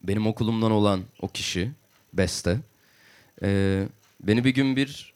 benim 0.04 0.28
okulumdan 0.28 0.72
olan 0.72 1.04
o 1.22 1.28
kişi 1.28 1.72
Beste 2.14 2.60
e, 3.44 3.88
beni 4.20 4.44
bir 4.44 4.50
gün 4.50 4.76
bir 4.76 5.14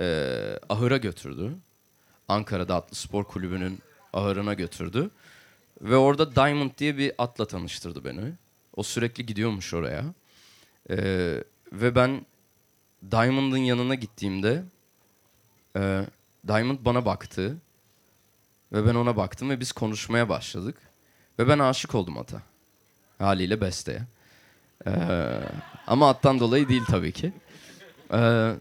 e, 0.00 0.26
ahıra 0.68 0.96
götürdü. 0.96 1.54
Ankara'da 2.28 2.74
Atlı 2.74 2.96
Spor 2.96 3.24
Kulübü'nün 3.24 3.78
ahırına 4.12 4.54
götürdü. 4.54 5.10
Ve 5.80 5.96
orada 5.96 6.36
Diamond 6.36 6.70
diye 6.78 6.98
bir 6.98 7.12
atla 7.18 7.46
tanıştırdı 7.46 8.04
beni. 8.04 8.32
O 8.76 8.82
sürekli 8.82 9.26
gidiyormuş 9.26 9.74
oraya. 9.74 10.04
E, 10.90 10.96
ve 11.72 11.94
ben 11.94 12.26
Diamond'ın 13.10 13.58
yanına 13.58 13.94
gittiğimde 13.94 14.64
e, 15.76 16.06
Diamond 16.48 16.78
bana 16.84 17.06
baktı. 17.06 17.56
Ve 18.74 18.86
ben 18.86 18.94
ona 18.94 19.16
baktım 19.16 19.50
ve 19.50 19.60
biz 19.60 19.72
konuşmaya 19.72 20.28
başladık. 20.28 20.76
Ve 21.38 21.48
ben 21.48 21.58
aşık 21.58 21.94
oldum 21.94 22.18
ata. 22.18 22.42
Haliyle 23.18 23.60
besteye. 23.60 24.02
Ee, 24.86 24.90
ama 25.86 26.08
attan 26.08 26.40
dolayı 26.40 26.68
değil 26.68 26.82
tabii 26.88 27.12
ki. 27.12 27.32
Ee, 28.12 28.54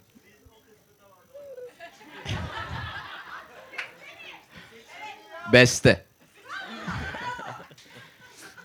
beste. 5.54 6.06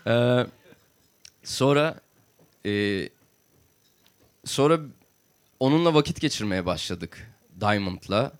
ee, 0.07 0.45
sonra 1.43 1.95
e, 2.65 3.09
sonra 4.45 4.79
onunla 5.59 5.93
vakit 5.93 6.21
geçirmeye 6.21 6.65
başladık 6.65 7.31
Diamond'la 7.61 8.31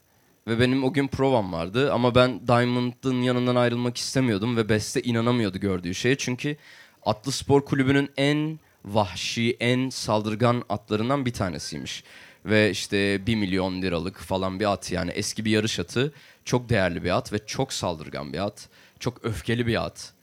ve 0.49 0.59
benim 0.59 0.83
o 0.83 0.93
gün 0.93 1.07
provam 1.07 1.53
vardı 1.53 1.93
ama 1.93 2.15
ben 2.15 2.47
Diamond'ın 2.47 3.21
yanından 3.21 3.55
ayrılmak 3.55 3.97
istemiyordum 3.97 4.57
ve 4.57 4.69
Beste 4.69 5.01
inanamıyordu 5.01 5.57
gördüğü 5.57 5.95
şeye. 5.95 6.17
Çünkü 6.17 6.57
Atlı 7.05 7.31
Spor 7.31 7.65
Kulübü'nün 7.65 8.09
en 8.17 8.59
vahşi, 8.85 9.57
en 9.59 9.89
saldırgan 9.89 10.63
atlarından 10.69 11.25
bir 11.25 11.33
tanesiymiş. 11.33 12.03
Ve 12.45 12.71
işte 12.71 13.27
1 13.27 13.35
milyon 13.35 13.81
liralık 13.81 14.17
falan 14.17 14.59
bir 14.59 14.71
at 14.71 14.91
yani 14.91 15.11
eski 15.11 15.45
bir 15.45 15.51
yarış 15.51 15.79
atı. 15.79 16.13
Çok 16.45 16.69
değerli 16.69 17.03
bir 17.03 17.17
at 17.17 17.33
ve 17.33 17.45
çok 17.45 17.73
saldırgan 17.73 18.33
bir 18.33 18.45
at. 18.45 18.69
Çok 18.99 19.25
öfkeli 19.25 19.67
bir 19.67 19.85
at. 19.85 20.13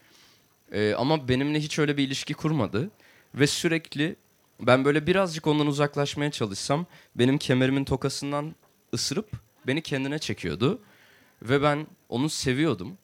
Ee, 0.73 0.95
ama 0.95 1.29
benimle 1.29 1.61
hiç 1.61 1.79
öyle 1.79 1.97
bir 1.97 2.07
ilişki 2.07 2.35
kurmadı. 2.35 2.91
Ve 3.35 3.47
sürekli 3.47 4.17
ben 4.61 4.85
böyle 4.85 5.07
birazcık 5.07 5.47
ondan 5.47 5.67
uzaklaşmaya 5.67 6.31
çalışsam 6.31 6.87
benim 7.15 7.39
kemerimin 7.39 7.85
tokasından 7.85 8.55
ısırıp 8.95 9.46
beni 9.67 9.83
kendine 9.83 10.19
çekiyordu. 10.19 10.81
Ve 11.43 11.63
ben 11.63 11.87
onu 12.09 12.29
seviyordum. 12.29 12.99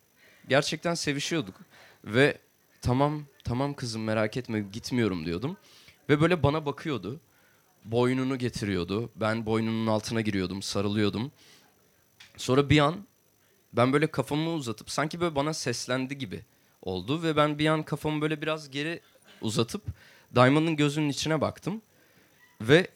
Gerçekten 0.49 0.95
sevişiyorduk. 0.95 1.55
Ve 2.05 2.39
tamam 2.83 3.25
tamam 3.45 3.75
kızım 3.75 4.05
merak 4.05 4.37
etme 4.37 4.61
gitmiyorum 4.61 5.27
diyordum. 5.27 5.57
Ve 6.09 6.21
böyle 6.21 6.43
bana 6.43 6.67
bakıyordu. 6.67 7.21
Boynunu 7.85 8.39
getiriyordu. 8.39 9.11
Ben 9.17 9.47
boynunun 9.47 9.87
altına 9.87 10.21
giriyordum, 10.21 10.63
sarılıyordum. 10.63 11.33
Sonra 12.37 12.71
bir 12.71 12.79
an 12.79 13.07
ben 13.73 13.93
böyle 13.93 14.07
kafamı 14.07 14.51
uzatıp 14.51 14.91
sanki 14.91 15.21
böyle 15.21 15.35
bana 15.35 15.55
seslendi 15.55 16.19
gibi 16.19 16.45
oldu 16.83 17.23
ve 17.23 17.37
ben 17.37 17.59
bir 17.59 17.67
an 17.67 17.83
kafamı 17.83 18.21
böyle 18.21 18.43
biraz 18.43 18.71
geri 18.71 19.01
uzatıp 19.41 19.83
Diamond'ın 20.35 20.77
gözünün 20.77 21.09
içine 21.09 21.41
baktım 21.41 21.83
ve 22.61 22.87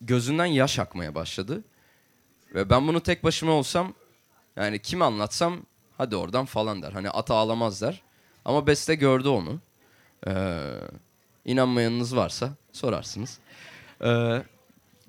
gözünden 0.00 0.46
yaş 0.46 0.78
akmaya 0.78 1.14
başladı. 1.14 1.64
Ve 2.54 2.70
ben 2.70 2.88
bunu 2.88 3.00
tek 3.00 3.24
başıma 3.24 3.52
olsam 3.52 3.94
yani 4.56 4.78
kim 4.78 5.02
anlatsam 5.02 5.58
hadi 5.98 6.16
oradan 6.16 6.44
falan 6.46 6.82
der. 6.82 6.92
Hani 6.92 7.10
ata 7.10 7.34
ağlamaz 7.34 7.82
der. 7.82 8.02
Ama 8.44 8.66
Beste 8.66 8.94
gördü 8.94 9.28
onu. 9.28 9.60
Ee, 10.26 10.60
inanmayanınız 11.44 12.16
varsa 12.16 12.50
sorarsınız. 12.72 13.38
Ee, 14.04 14.42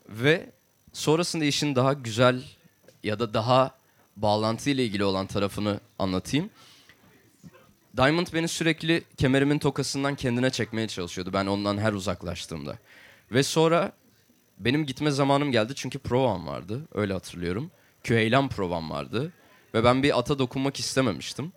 ve 0.09 0.49
sonrasında 0.93 1.45
işin 1.45 1.75
daha 1.75 1.93
güzel 1.93 2.43
ya 3.03 3.19
da 3.19 3.33
daha 3.33 3.71
bağlantıyla 4.15 4.83
ilgili 4.83 5.03
olan 5.03 5.27
tarafını 5.27 5.79
anlatayım. 5.99 6.49
Diamond 7.97 8.27
beni 8.33 8.47
sürekli 8.47 9.03
kemerimin 9.17 9.59
tokasından 9.59 10.15
kendine 10.15 10.49
çekmeye 10.49 10.87
çalışıyordu 10.87 11.33
ben 11.33 11.45
ondan 11.45 11.77
her 11.77 11.93
uzaklaştığımda. 11.93 12.77
Ve 13.31 13.43
sonra 13.43 13.91
benim 14.59 14.85
gitme 14.85 15.11
zamanım 15.11 15.51
geldi 15.51 15.73
çünkü 15.75 15.99
provam 15.99 16.47
vardı 16.47 16.87
öyle 16.93 17.13
hatırlıyorum. 17.13 17.71
Küheylan 18.03 18.49
provam 18.49 18.89
vardı 18.89 19.33
ve 19.73 19.83
ben 19.83 20.03
bir 20.03 20.19
ata 20.19 20.39
dokunmak 20.39 20.79
istememiştim. 20.79 21.51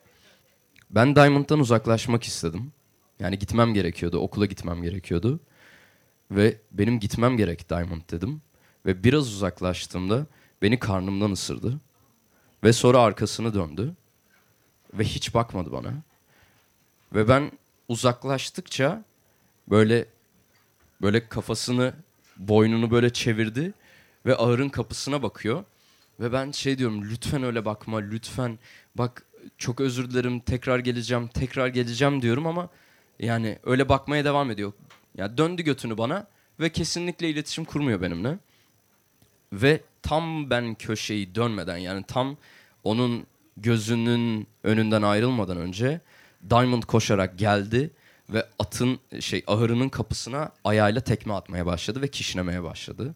Ben 0.90 1.16
Diamond'dan 1.16 1.60
uzaklaşmak 1.60 2.24
istedim. 2.24 2.72
Yani 3.20 3.38
gitmem 3.38 3.74
gerekiyordu, 3.74 4.18
okula 4.18 4.46
gitmem 4.46 4.82
gerekiyordu. 4.82 5.40
Ve 6.30 6.58
benim 6.72 7.00
gitmem 7.00 7.36
gerek 7.36 7.70
Diamond 7.70 8.02
dedim. 8.10 8.42
Ve 8.86 9.04
biraz 9.04 9.28
uzaklaştığımda 9.28 10.26
beni 10.62 10.78
karnımdan 10.78 11.30
ısırdı. 11.30 11.80
Ve 12.64 12.72
sonra 12.72 13.00
arkasını 13.00 13.54
döndü. 13.54 13.94
Ve 14.94 15.04
hiç 15.04 15.34
bakmadı 15.34 15.72
bana. 15.72 15.92
Ve 17.14 17.28
ben 17.28 17.52
uzaklaştıkça 17.88 19.04
böyle 19.70 20.06
böyle 21.02 21.28
kafasını 21.28 21.94
boynunu 22.36 22.90
böyle 22.90 23.12
çevirdi 23.12 23.72
ve 24.26 24.36
ahırın 24.36 24.68
kapısına 24.68 25.22
bakıyor. 25.22 25.64
Ve 26.20 26.32
ben 26.32 26.50
şey 26.50 26.78
diyorum 26.78 27.10
lütfen 27.10 27.42
öyle 27.42 27.64
bakma 27.64 27.98
lütfen 27.98 28.58
bak 28.94 29.24
çok 29.58 29.80
özür 29.80 30.10
dilerim 30.10 30.40
tekrar 30.40 30.78
geleceğim 30.78 31.28
tekrar 31.28 31.66
geleceğim 31.66 32.22
diyorum 32.22 32.46
ama 32.46 32.68
yani 33.18 33.58
öyle 33.64 33.88
bakmaya 33.88 34.24
devam 34.24 34.50
ediyor. 34.50 34.72
Ya 35.14 35.24
yani 35.24 35.38
döndü 35.38 35.62
götünü 35.62 35.98
bana 35.98 36.26
ve 36.60 36.68
kesinlikle 36.68 37.30
iletişim 37.30 37.64
kurmuyor 37.64 38.00
benimle. 38.00 38.38
Ve 39.52 39.80
tam 40.02 40.50
ben 40.50 40.74
köşeyi 40.74 41.34
dönmeden 41.34 41.76
yani 41.76 42.04
tam 42.06 42.36
onun 42.84 43.26
gözünün 43.56 44.46
önünden 44.64 45.02
ayrılmadan 45.02 45.56
önce 45.56 46.00
Diamond 46.50 46.82
koşarak 46.82 47.38
geldi 47.38 47.90
ve 48.30 48.46
atın 48.58 48.98
şey 49.20 49.44
ahırının 49.46 49.88
kapısına 49.88 50.52
ayağıyla 50.64 51.00
tekme 51.00 51.34
atmaya 51.34 51.66
başladı 51.66 52.02
ve 52.02 52.08
kişnemeye 52.08 52.62
başladı. 52.62 53.14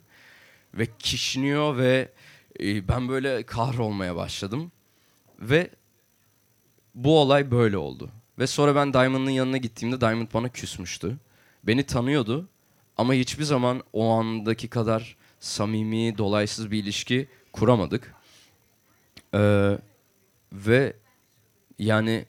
Ve 0.75 0.87
kişniyor 0.99 1.77
ve 1.77 2.13
e, 2.61 2.89
ben 2.89 3.09
böyle 3.09 3.43
kahrolmaya 3.43 4.17
başladım. 4.17 4.73
Ve 5.41 5.71
bu 6.95 7.21
olay 7.21 7.51
böyle 7.51 7.77
oldu. 7.77 8.11
Ve 8.39 8.47
sonra 8.47 8.75
ben 8.75 8.93
Diamond'ın 8.93 9.31
yanına 9.31 9.57
gittiğimde 9.57 10.01
Diamond 10.01 10.29
bana 10.35 10.49
küsmüştü. 10.49 11.17
Beni 11.65 11.83
tanıyordu 11.83 12.49
ama 12.97 13.15
hiçbir 13.15 13.45
zaman 13.45 13.83
o 13.93 14.11
andaki 14.11 14.69
kadar 14.69 15.17
samimi, 15.41 16.19
dolaysız 16.19 16.71
bir 16.71 16.83
ilişki 16.83 17.29
kuramadık. 17.53 18.15
Ee, 19.35 19.79
ve 20.53 20.97
yani 21.79 22.25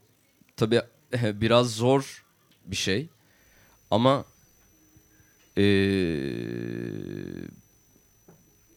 tabii 0.57 0.81
biraz 1.23 1.75
zor 1.75 2.25
bir 2.67 2.75
şey 2.75 3.07
ama 3.91 4.25
ee, 5.57 5.63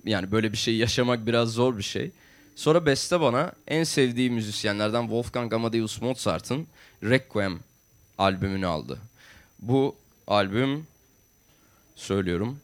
yani 0.04 0.32
böyle 0.32 0.52
bir 0.52 0.56
şey 0.56 0.76
yaşamak 0.76 1.26
biraz 1.26 1.52
zor 1.52 1.78
bir 1.78 1.82
şey. 1.82 2.10
Sonra 2.56 2.86
Beste 2.86 3.20
bana 3.20 3.52
en 3.68 3.84
sevdiği 3.84 4.30
müzisyenlerden 4.30 5.02
Wolfgang 5.02 5.54
Amadeus 5.54 6.02
Mozart'ın 6.02 6.66
Requiem 7.02 7.60
albümünü 8.18 8.66
aldı. 8.66 8.98
Bu 9.58 9.96
albüm 10.26 10.86
söylüyorum 11.96 12.60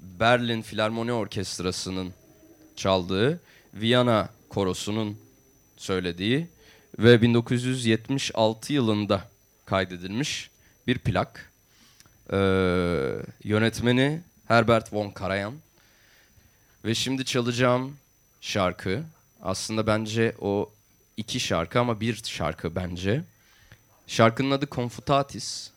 Berlin 0.00 0.62
Filarmoni 0.62 1.12
Orkestrası'nın 1.12 2.12
çaldığı, 2.76 3.40
Viyana 3.74 4.28
Korosu'nun 4.48 5.18
söylediği 5.76 6.46
ve 6.98 7.22
1976 7.22 8.72
yılında 8.72 9.28
kaydedilmiş 9.66 10.50
bir 10.86 10.98
plak. 10.98 11.52
Ee, 12.32 12.36
yönetmeni 13.44 14.20
Herbert 14.48 14.92
von 14.92 15.10
Karajan. 15.10 15.54
Ve 16.84 16.94
şimdi 16.94 17.24
çalacağım 17.24 17.96
şarkı 18.40 19.02
aslında 19.42 19.86
bence 19.86 20.34
o 20.40 20.70
iki 21.16 21.40
şarkı 21.40 21.80
ama 21.80 22.00
bir 22.00 22.22
şarkı 22.24 22.74
bence. 22.74 23.22
Şarkının 24.06 24.50
adı 24.50 24.66
Confutatis. 24.66 25.70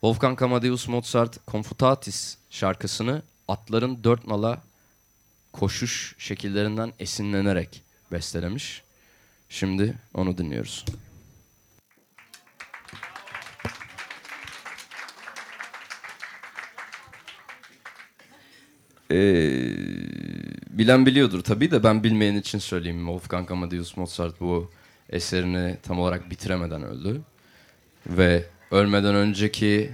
Wolfgang 0.00 0.42
Amadeus 0.42 0.88
Mozart 0.88 1.46
Confutatis 1.46 2.36
şarkısını 2.50 3.22
atların 3.48 4.04
dört 4.04 4.26
nala 4.26 4.62
koşuş 5.52 6.14
şekillerinden 6.18 6.92
esinlenerek 6.98 7.82
bestelemiş. 8.12 8.82
Şimdi 9.48 9.94
onu 10.14 10.38
dinliyoruz. 10.38 10.84
Ee, 19.12 19.16
bilen 20.70 21.06
biliyordur 21.06 21.40
tabii 21.40 21.70
de 21.70 21.82
ben 21.84 22.04
bilmeyen 22.04 22.34
için 22.34 22.58
söyleyeyim. 22.58 22.98
Wolfgang 22.98 23.50
Amadeus 23.50 23.96
Mozart 23.96 24.40
bu 24.40 24.70
eserini 25.10 25.76
tam 25.82 26.00
olarak 26.00 26.30
bitiremeden 26.30 26.82
öldü. 26.82 27.20
Ve 28.06 28.44
ölmeden 28.70 29.14
önceki 29.14 29.90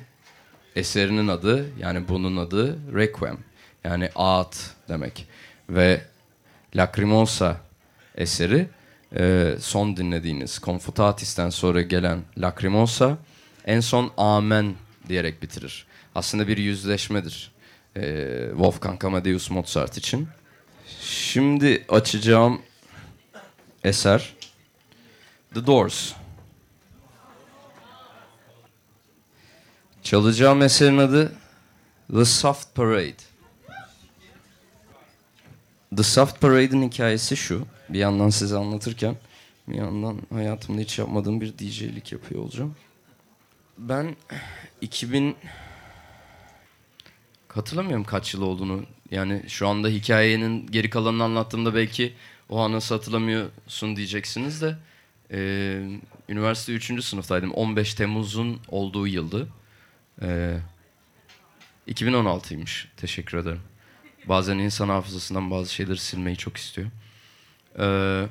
eserinin 0.76 1.28
adı 1.28 1.66
yani 1.78 2.08
bunun 2.08 2.36
adı 2.36 2.78
Requiem. 2.94 3.38
Yani 3.84 4.10
ağıt 4.14 4.56
demek. 4.88 5.28
Ve 5.70 6.00
Lacrimosa 6.76 7.60
eseri 8.14 8.68
e, 9.16 9.54
son 9.60 9.96
dinlediğiniz 9.96 10.60
Confutatis'ten 10.62 11.50
sonra 11.50 11.82
gelen 11.82 12.20
Lacrimosa 12.38 13.18
en 13.66 13.80
son 13.80 14.12
Amen 14.16 14.74
diyerek 15.08 15.42
bitirir. 15.42 15.86
Aslında 16.14 16.48
bir 16.48 16.56
yüzleşmedir 16.56 17.53
e, 17.96 18.46
Wolfgang 18.50 19.04
Amadeus 19.04 19.50
Mozart 19.50 19.98
için. 19.98 20.28
Şimdi 21.00 21.84
açacağım 21.88 22.62
eser 23.84 24.34
The 25.54 25.66
Doors. 25.66 26.12
Çalacağım 30.02 30.62
eserin 30.62 30.98
adı 30.98 31.32
The 32.12 32.24
Soft 32.24 32.74
Parade. 32.74 33.14
The 35.96 36.02
Soft 36.02 36.40
Parade'in 36.40 36.82
hikayesi 36.82 37.36
şu. 37.36 37.66
Bir 37.88 37.98
yandan 37.98 38.30
size 38.30 38.56
anlatırken 38.56 39.16
bir 39.68 39.74
yandan 39.74 40.18
hayatımda 40.32 40.80
hiç 40.80 40.98
yapmadığım 40.98 41.40
bir 41.40 41.58
DJ'lik 41.58 42.12
yapıyor 42.12 42.42
olacağım. 42.42 42.76
Ben 43.78 44.16
2000 44.80 45.36
hatırlamıyorum 47.54 48.04
kaç 48.04 48.34
yıl 48.34 48.42
olduğunu. 48.42 48.82
Yani 49.10 49.42
şu 49.48 49.68
anda 49.68 49.88
hikayenin 49.88 50.66
geri 50.66 50.90
kalanını 50.90 51.24
anlattığımda 51.24 51.74
belki 51.74 52.14
o 52.48 52.60
an 52.60 52.72
nasıl 52.72 52.94
hatırlamıyorsun 52.94 53.96
diyeceksiniz 53.96 54.62
de 54.62 54.76
e, 55.30 55.38
üniversite 56.28 56.72
3. 56.72 57.04
sınıftaydım. 57.04 57.50
15 57.52 57.94
Temmuz'un 57.94 58.60
olduğu 58.68 59.06
yıldı. 59.06 59.48
E, 60.22 60.58
2016'ymış. 61.88 62.86
Teşekkür 62.96 63.38
ederim. 63.38 63.60
Bazen 64.26 64.58
insan 64.58 64.88
hafızasından 64.88 65.50
bazı 65.50 65.74
şeyleri 65.74 65.98
silmeyi 65.98 66.36
çok 66.36 66.56
istiyor. 66.56 66.90
Ee, 67.78 68.26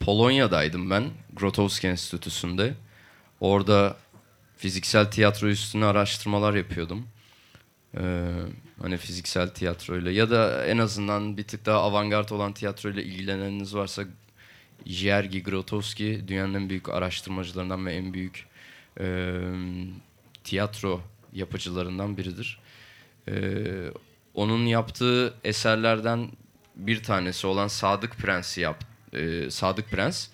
Polonya'daydım 0.00 0.90
ben. 0.90 1.04
Grotowski 1.32 1.86
Enstitüsü'nde. 1.86 2.74
Orada 3.40 3.96
fiziksel 4.56 5.10
tiyatro 5.10 5.48
üstüne 5.48 5.84
araştırmalar 5.84 6.54
yapıyordum. 6.54 7.08
Ee, 7.96 8.30
hani 8.82 8.96
fiziksel 8.96 9.48
tiyatroyla 9.48 10.10
ya 10.10 10.30
da 10.30 10.66
en 10.66 10.78
azından 10.78 11.36
bir 11.36 11.44
tık 11.44 11.66
daha 11.66 11.82
avantgard 11.82 12.28
olan 12.30 12.52
tiyatroyla 12.52 13.02
ilgileneniniz 13.02 13.74
varsa 13.74 14.04
Jergi 14.86 15.42
Grotowski 15.42 16.24
dünyanın 16.28 16.54
en 16.54 16.68
büyük 16.68 16.88
araştırmacılarından 16.88 17.86
ve 17.86 17.94
en 17.94 18.14
büyük 18.14 18.46
e, 19.00 19.40
tiyatro 20.44 21.00
yapıcılarından 21.32 22.16
biridir. 22.16 22.58
Ee, 23.28 23.90
onun 24.34 24.66
yaptığı 24.66 25.34
eserlerden 25.44 26.30
bir 26.76 27.02
tanesi 27.02 27.46
olan 27.46 27.68
Sadık 27.68 28.16
Prens'i 28.16 28.60
yap, 28.60 28.84
e, 29.12 29.50
Sadık 29.50 29.90
Prens 29.90 30.28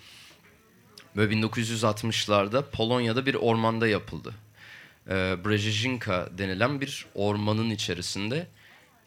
ve 1.16 1.24
1960'larda 1.24 2.62
Polonya'da 2.70 3.26
bir 3.26 3.34
ormanda 3.34 3.88
yapıldı. 3.88 4.34
E, 5.10 5.36
Brzezinka 5.44 6.28
denilen 6.38 6.80
bir 6.80 7.06
ormanın 7.14 7.70
içerisinde 7.70 8.46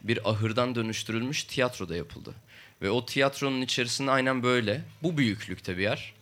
bir 0.02 0.30
ahırdan 0.30 0.74
dönüştürülmüş 0.74 1.44
tiyatroda 1.44 1.96
yapıldı. 1.96 2.34
Ve 2.82 2.90
o 2.90 3.06
tiyatronun 3.06 3.62
içerisinde 3.62 4.10
aynen 4.10 4.42
böyle, 4.42 4.84
bu 5.02 5.16
büyüklükte 5.16 5.76
bir 5.76 5.82
yer, 5.82 6.14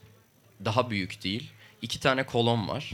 daha 0.65 0.91
büyük 0.91 1.25
değil, 1.25 1.51
iki 1.83 2.01
tane 2.01 2.27
kolon 2.27 2.69
var 2.69 2.91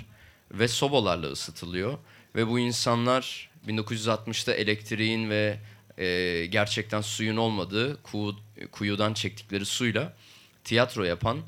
ve 0.52 0.68
sobalarla 0.68 1.26
ısıtılıyor. 1.26 1.98
Ve 2.34 2.48
bu 2.48 2.58
insanlar 2.58 3.50
1960'ta 3.68 4.52
elektriğin 4.52 5.30
ve 5.30 5.58
e, 5.98 6.46
gerçekten 6.46 7.00
suyun 7.00 7.36
olmadığı 7.36 8.02
kuyu, 8.02 8.36
kuyudan 8.72 9.14
çektikleri 9.14 9.66
suyla 9.66 10.16
tiyatro 10.64 11.04
yapan 11.04 11.38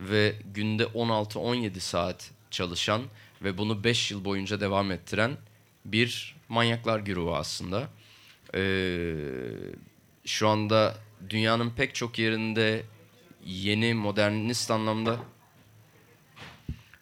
ve 0.00 0.36
günde 0.54 0.82
16-17 0.84 1.80
saat 1.80 2.30
çalışan 2.50 3.02
ve 3.42 3.58
bunu 3.58 3.84
5 3.84 4.10
yıl 4.10 4.24
boyunca 4.24 4.60
devam 4.60 4.92
ettiren 4.92 5.36
bir 5.84 6.36
manyaklar 6.48 6.98
güruhu 6.98 7.36
aslında. 7.36 7.88
Ee, 8.54 9.14
şu 10.24 10.48
anda 10.48 10.94
dünyanın 11.30 11.70
pek 11.70 11.94
çok 11.94 12.18
yerinde 12.18 12.82
yeni 13.46 13.94
modernist 13.94 14.70
anlamda 14.70 15.16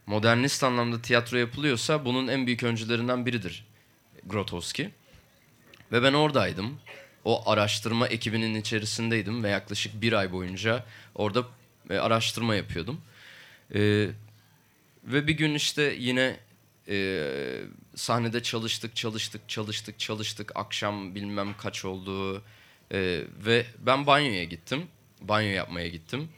modernist 0.07 0.65
anlamda 0.65 1.03
tiyatro 1.03 1.37
yapılıyorsa 1.37 2.05
bunun 2.05 2.29
en 2.29 2.47
büyük 2.47 2.63
öncülerinden 2.63 3.27
biridir 3.27 3.67
Grotowski. 4.27 4.91
Ve 5.93 6.03
ben 6.03 6.13
oradaydım. 6.13 6.79
O 7.25 7.51
araştırma 7.51 8.09
ekibinin 8.09 8.55
içerisindeydim 8.55 9.45
ve 9.45 9.49
yaklaşık 9.49 10.03
bir 10.03 10.13
ay 10.13 10.33
boyunca 10.33 10.85
orada 11.15 11.45
e, 11.91 11.99
araştırma 11.99 12.55
yapıyordum. 12.55 13.01
E, 13.75 14.09
ve 15.05 15.27
bir 15.27 15.33
gün 15.33 15.55
işte 15.55 15.97
yine 15.99 16.37
e, 16.89 17.61
sahnede 17.95 18.43
çalıştık, 18.43 18.97
çalıştık, 18.97 19.49
çalıştık, 19.49 19.99
çalıştık. 19.99 20.53
Akşam 20.55 21.15
bilmem 21.15 21.55
kaç 21.59 21.85
oldu. 21.85 22.43
E, 22.93 23.23
ve 23.45 23.67
ben 23.79 24.07
banyoya 24.07 24.45
gittim. 24.45 24.87
Banyo 25.21 25.49
yapmaya 25.49 25.89
gittim. 25.89 26.29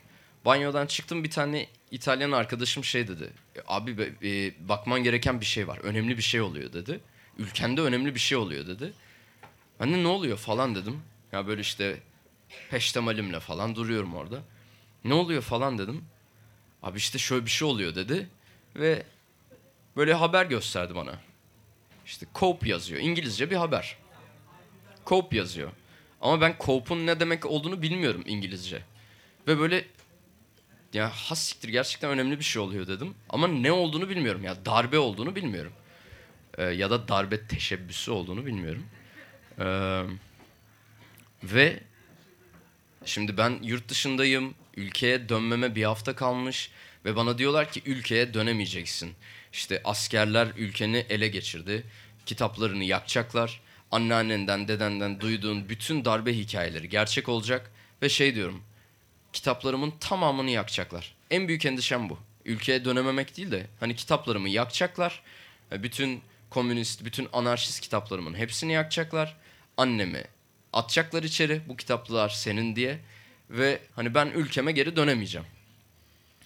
Banyodan 0.44 0.86
çıktım 0.86 1.24
bir 1.24 1.30
tane 1.30 1.66
İtalyan 1.90 2.32
arkadaşım 2.32 2.84
şey 2.84 3.08
dedi. 3.08 3.30
E, 3.56 3.60
abi 3.66 4.14
e, 4.22 4.68
bakman 4.68 5.02
gereken 5.02 5.40
bir 5.40 5.46
şey 5.46 5.68
var. 5.68 5.78
Önemli 5.78 6.16
bir 6.16 6.22
şey 6.22 6.40
oluyor 6.40 6.72
dedi. 6.72 7.00
Ülkende 7.38 7.80
önemli 7.80 8.14
bir 8.14 8.20
şey 8.20 8.38
oluyor 8.38 8.66
dedi. 8.66 8.92
Ben 9.80 10.04
ne 10.04 10.08
oluyor 10.08 10.36
falan 10.36 10.74
dedim. 10.74 11.00
Ya 11.32 11.46
böyle 11.46 11.60
işte 11.60 12.00
peştemalimle 12.70 13.40
falan 13.40 13.76
duruyorum 13.76 14.14
orada. 14.14 14.42
Ne 15.04 15.14
oluyor 15.14 15.42
falan 15.42 15.78
dedim. 15.78 16.04
Abi 16.82 16.98
işte 16.98 17.18
şöyle 17.18 17.44
bir 17.44 17.50
şey 17.50 17.68
oluyor 17.68 17.94
dedi. 17.94 18.28
Ve 18.76 19.02
böyle 19.96 20.14
haber 20.14 20.46
gösterdi 20.46 20.94
bana. 20.94 21.20
İşte 22.06 22.26
Cope 22.34 22.68
yazıyor. 22.68 23.00
İngilizce 23.00 23.50
bir 23.50 23.56
haber. 23.56 23.96
Cope 25.06 25.36
yazıyor. 25.36 25.70
Ama 26.20 26.40
ben 26.40 26.56
Cope'un 26.60 27.06
ne 27.06 27.20
demek 27.20 27.46
olduğunu 27.46 27.82
bilmiyorum 27.82 28.22
İngilizce. 28.26 28.82
Ve 29.46 29.58
böyle 29.58 29.84
ya 30.92 31.10
has 31.10 31.42
siktir 31.42 31.68
gerçekten 31.68 32.10
önemli 32.10 32.38
bir 32.38 32.44
şey 32.44 32.62
oluyor 32.62 32.86
dedim. 32.86 33.14
Ama 33.28 33.48
ne 33.48 33.72
olduğunu 33.72 34.08
bilmiyorum. 34.08 34.44
Ya 34.44 34.64
darbe 34.66 34.98
olduğunu 34.98 35.34
bilmiyorum. 35.34 35.72
Ee, 36.58 36.62
ya 36.62 36.90
da 36.90 37.08
darbe 37.08 37.46
teşebbüsü 37.46 38.10
olduğunu 38.10 38.46
bilmiyorum. 38.46 38.86
Ee, 39.58 40.02
ve 41.42 41.80
şimdi 43.04 43.36
ben 43.36 43.58
yurt 43.62 43.88
dışındayım. 43.88 44.54
Ülkeye 44.80 45.28
dönmeme 45.28 45.74
bir 45.74 45.84
hafta 45.84 46.16
kalmış. 46.16 46.70
Ve 47.04 47.16
bana 47.16 47.38
diyorlar 47.38 47.72
ki 47.72 47.82
ülkeye 47.86 48.34
dönemeyeceksin. 48.34 49.12
İşte 49.52 49.80
askerler 49.84 50.48
ülkeni 50.56 51.06
ele 51.08 51.28
geçirdi. 51.28 51.84
Kitaplarını 52.26 52.84
yakacaklar. 52.84 53.60
Anneannenden, 53.90 54.68
dedenden 54.68 55.20
duyduğun 55.20 55.68
bütün 55.68 56.04
darbe 56.04 56.32
hikayeleri 56.32 56.88
gerçek 56.88 57.28
olacak. 57.28 57.70
Ve 58.02 58.08
şey 58.08 58.34
diyorum, 58.34 58.62
kitaplarımın 59.32 59.92
tamamını 60.00 60.50
yakacaklar. 60.50 61.14
En 61.30 61.48
büyük 61.48 61.66
endişem 61.66 62.10
bu. 62.10 62.18
Ülkeye 62.44 62.84
dönememek 62.84 63.36
değil 63.36 63.50
de 63.50 63.66
hani 63.80 63.96
kitaplarımı 63.96 64.48
yakacaklar. 64.48 65.22
Bütün 65.72 66.22
komünist, 66.50 67.04
bütün 67.04 67.28
anarşist 67.32 67.80
kitaplarımın 67.80 68.34
hepsini 68.34 68.72
yakacaklar. 68.72 69.36
Annemi 69.76 70.24
atacaklar 70.72 71.22
içeri 71.22 71.60
bu 71.68 71.76
kitaplar 71.76 72.28
senin 72.28 72.76
diye. 72.76 72.98
Ve 73.50 73.80
hani 73.96 74.14
ben 74.14 74.26
ülkeme 74.26 74.72
geri 74.72 74.96
dönemeyeceğim. 74.96 75.46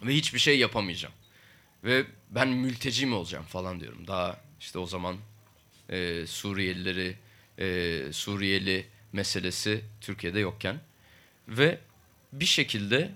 Ve 0.03 0.15
hiçbir 0.15 0.39
şey 0.39 0.59
yapamayacağım. 0.59 1.15
Ve 1.85 2.05
ben 2.31 2.49
mülteci 2.49 3.07
mi 3.07 3.15
olacağım 3.15 3.45
falan 3.45 3.81
diyorum. 3.81 4.07
Daha 4.07 4.41
işte 4.61 4.79
o 4.79 4.87
zaman 4.87 5.17
e, 5.91 6.27
Suriyelileri, 6.27 7.17
e, 7.59 8.13
Suriyeli 8.13 8.87
meselesi 9.13 9.85
Türkiye'de 10.01 10.41
yokken. 10.41 10.81
Ve 11.49 11.79
bir 12.33 12.47
şekilde 12.47 13.11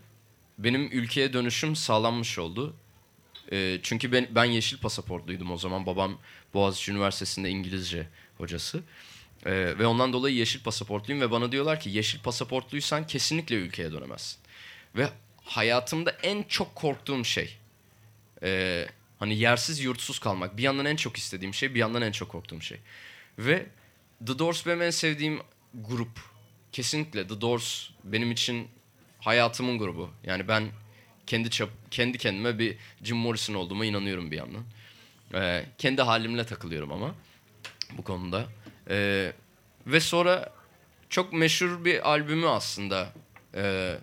benim 0.59 0.93
ülkeye 0.93 1.33
dönüşüm 1.33 1.77
sağlanmış 1.77 2.39
oldu. 2.39 2.77
E, 3.53 3.81
çünkü 3.83 4.13
ben, 4.13 4.29
ben 4.31 4.45
yeşil 4.45 4.79
pasaportluydum 4.79 5.51
o 5.51 5.57
zaman. 5.57 5.87
Babam 5.87 6.19
Boğaziçi 6.55 6.93
Üniversitesi'nde 6.93 7.51
İngilizce 7.51 8.09
hocası. 8.39 8.83
E, 9.47 9.53
ve 9.53 9.87
ondan 9.87 10.13
dolayı 10.13 10.35
yeşil 10.37 10.63
pasaportluyum 10.63 11.21
ve 11.23 11.31
bana 11.31 11.53
diyorlar 11.53 11.81
ki 11.81 11.91
yeşil 11.91 12.21
pasaportluysan 12.21 13.07
kesinlikle 13.07 13.57
ülkeye 13.57 13.93
dönemezsin. 13.93 14.39
Ve 14.97 15.09
hayatımda 15.45 16.11
en 16.11 16.43
çok 16.43 16.75
korktuğum 16.75 17.25
şey 17.25 17.57
e, 18.43 18.87
hani 19.19 19.39
yersiz 19.39 19.81
yurtsuz 19.81 20.19
kalmak. 20.19 20.57
Bir 20.57 20.63
yandan 20.63 20.87
en 20.87 20.97
çok 20.97 21.17
istediğim 21.17 21.55
şey, 21.55 21.75
bir 21.75 21.79
yandan 21.79 22.03
en 22.03 22.13
çok 22.13 22.29
korktuğum 22.29 22.63
şey. 22.63 22.79
Ve 23.39 23.67
The 24.27 24.39
Doors 24.39 24.67
benim 24.67 24.83
en 24.83 24.91
sevdiğim 24.91 25.41
grup. 25.75 26.21
Kesinlikle 26.73 27.27
The 27.27 27.41
Doors 27.41 27.89
benim 28.05 28.33
için 28.33 28.69
hayatımın 29.21 29.79
grubu. 29.79 30.11
Yani 30.25 30.49
ben 30.49 30.69
kendi 31.27 31.51
çap, 31.51 31.71
kendi 31.91 32.19
kendime 32.19 32.59
bir 32.59 32.77
Jim 33.05 33.17
Morrison 33.17 33.55
olduğuma 33.55 33.85
inanıyorum 33.85 34.31
bir 34.31 34.37
yandan. 34.37 34.65
Ee, 35.35 35.65
kendi 35.79 36.03
halimle 36.03 36.47
takılıyorum 36.47 36.93
ama 36.93 37.15
bu 37.93 38.05
konuda. 38.05 38.47
Ee, 38.89 39.33
ve 39.87 40.01
sonra 40.01 40.53
çok 41.09 41.33
meşhur 41.33 41.85
bir 41.85 42.11
albümü 42.11 42.47
aslında 42.47 43.09
ee, 43.55 43.95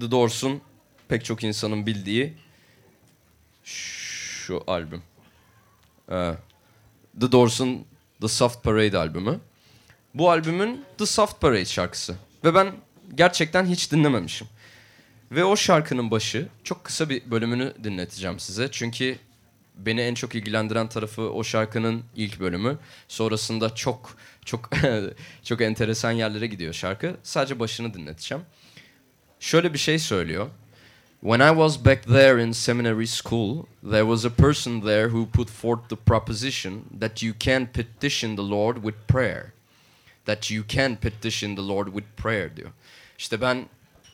The 0.00 0.10
Doors'un 0.10 0.60
pek 1.08 1.24
çok 1.24 1.44
insanın 1.44 1.86
bildiği 1.86 2.34
şu 3.64 4.64
albüm. 4.66 5.02
Ee, 6.10 6.32
The 7.20 7.32
Doors'un 7.32 7.86
The 8.20 8.28
Soft 8.28 8.62
Parade 8.62 8.98
albümü. 8.98 9.40
Bu 10.14 10.30
albümün 10.30 10.84
The 10.98 11.06
Soft 11.06 11.40
Parade 11.40 11.64
şarkısı. 11.64 12.16
Ve 12.44 12.54
ben 12.54 12.72
gerçekten 13.14 13.66
hiç 13.66 13.92
dinlememişim. 13.92 14.46
Ve 15.32 15.44
o 15.44 15.56
şarkının 15.56 16.10
başı 16.10 16.48
çok 16.64 16.84
kısa 16.84 17.08
bir 17.08 17.30
bölümünü 17.30 17.74
dinleteceğim 17.84 18.38
size. 18.38 18.68
Çünkü 18.70 19.18
beni 19.76 20.00
en 20.00 20.14
çok 20.14 20.34
ilgilendiren 20.34 20.88
tarafı 20.88 21.22
o 21.22 21.44
şarkının 21.44 22.04
ilk 22.16 22.40
bölümü. 22.40 22.78
Sonrasında 23.08 23.74
çok 23.74 24.16
çok 24.44 24.70
çok 25.44 25.60
enteresan 25.60 26.10
yerlere 26.10 26.46
gidiyor 26.46 26.72
şarkı. 26.72 27.16
Sadece 27.22 27.60
başını 27.60 27.94
dinleteceğim. 27.94 28.44
Şöyle 29.40 29.72
bir 29.72 29.78
şey 29.78 29.98
söylüyor. 29.98 30.46
When 31.20 31.40
I 31.40 31.50
was 31.50 31.84
back 31.84 32.02
there 32.04 32.44
in 32.44 32.52
seminary 32.52 33.06
school, 33.06 33.66
there 33.90 34.02
was 34.02 34.24
a 34.24 34.30
person 34.30 34.80
there 34.80 35.04
who 35.04 35.30
put 35.30 35.50
forth 35.50 35.88
the 35.88 35.96
proposition 35.96 36.84
that 37.00 37.22
you 37.22 37.34
can 37.40 37.66
petition 37.66 38.36
the 38.36 38.42
Lord 38.42 38.76
with 38.76 38.96
prayer. 39.08 39.56
that 40.26 40.50
you 40.50 40.64
can 40.68 40.96
petition 40.96 41.56
the 41.56 41.62
Lord 41.62 41.86
with 41.86 42.06
prayer 42.16 42.56
diyor. 42.56 42.70
İşte 43.18 43.40
ben 43.40 43.66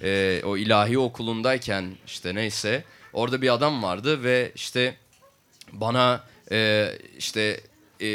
e, 0.03 0.43
o 0.45 0.57
ilahi 0.57 0.99
okulundayken 0.99 1.97
işte 2.07 2.35
neyse 2.35 2.85
orada 3.13 3.43
bir 3.43 3.53
adam 3.53 3.83
vardı 3.83 4.25
ve 4.25 4.53
işte 4.55 4.95
bana 5.73 6.25
e, 6.53 6.89
işte 7.19 7.61
e, 8.01 8.09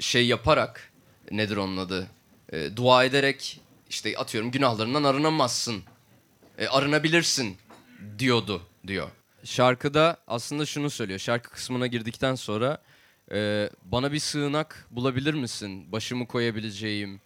şey 0.00 0.26
yaparak 0.26 0.92
nedir 1.30 1.56
onun 1.56 1.76
adı 1.76 2.06
e, 2.52 2.76
dua 2.76 3.04
ederek 3.04 3.60
işte 3.90 4.14
atıyorum 4.18 4.50
günahlarından 4.50 5.04
arınamazsın 5.04 5.82
e, 6.58 6.66
arınabilirsin 6.66 7.56
diyordu 8.18 8.62
diyor. 8.86 9.10
Şarkıda 9.44 10.16
aslında 10.26 10.66
şunu 10.66 10.90
söylüyor. 10.90 11.18
Şarkı 11.18 11.50
kısmına 11.50 11.86
girdikten 11.86 12.34
sonra 12.34 12.78
e, 13.32 13.70
bana 13.84 14.12
bir 14.12 14.18
sığınak 14.18 14.86
bulabilir 14.90 15.34
misin? 15.34 15.92
Başımı 15.92 16.26
koyabileceğim. 16.26 17.20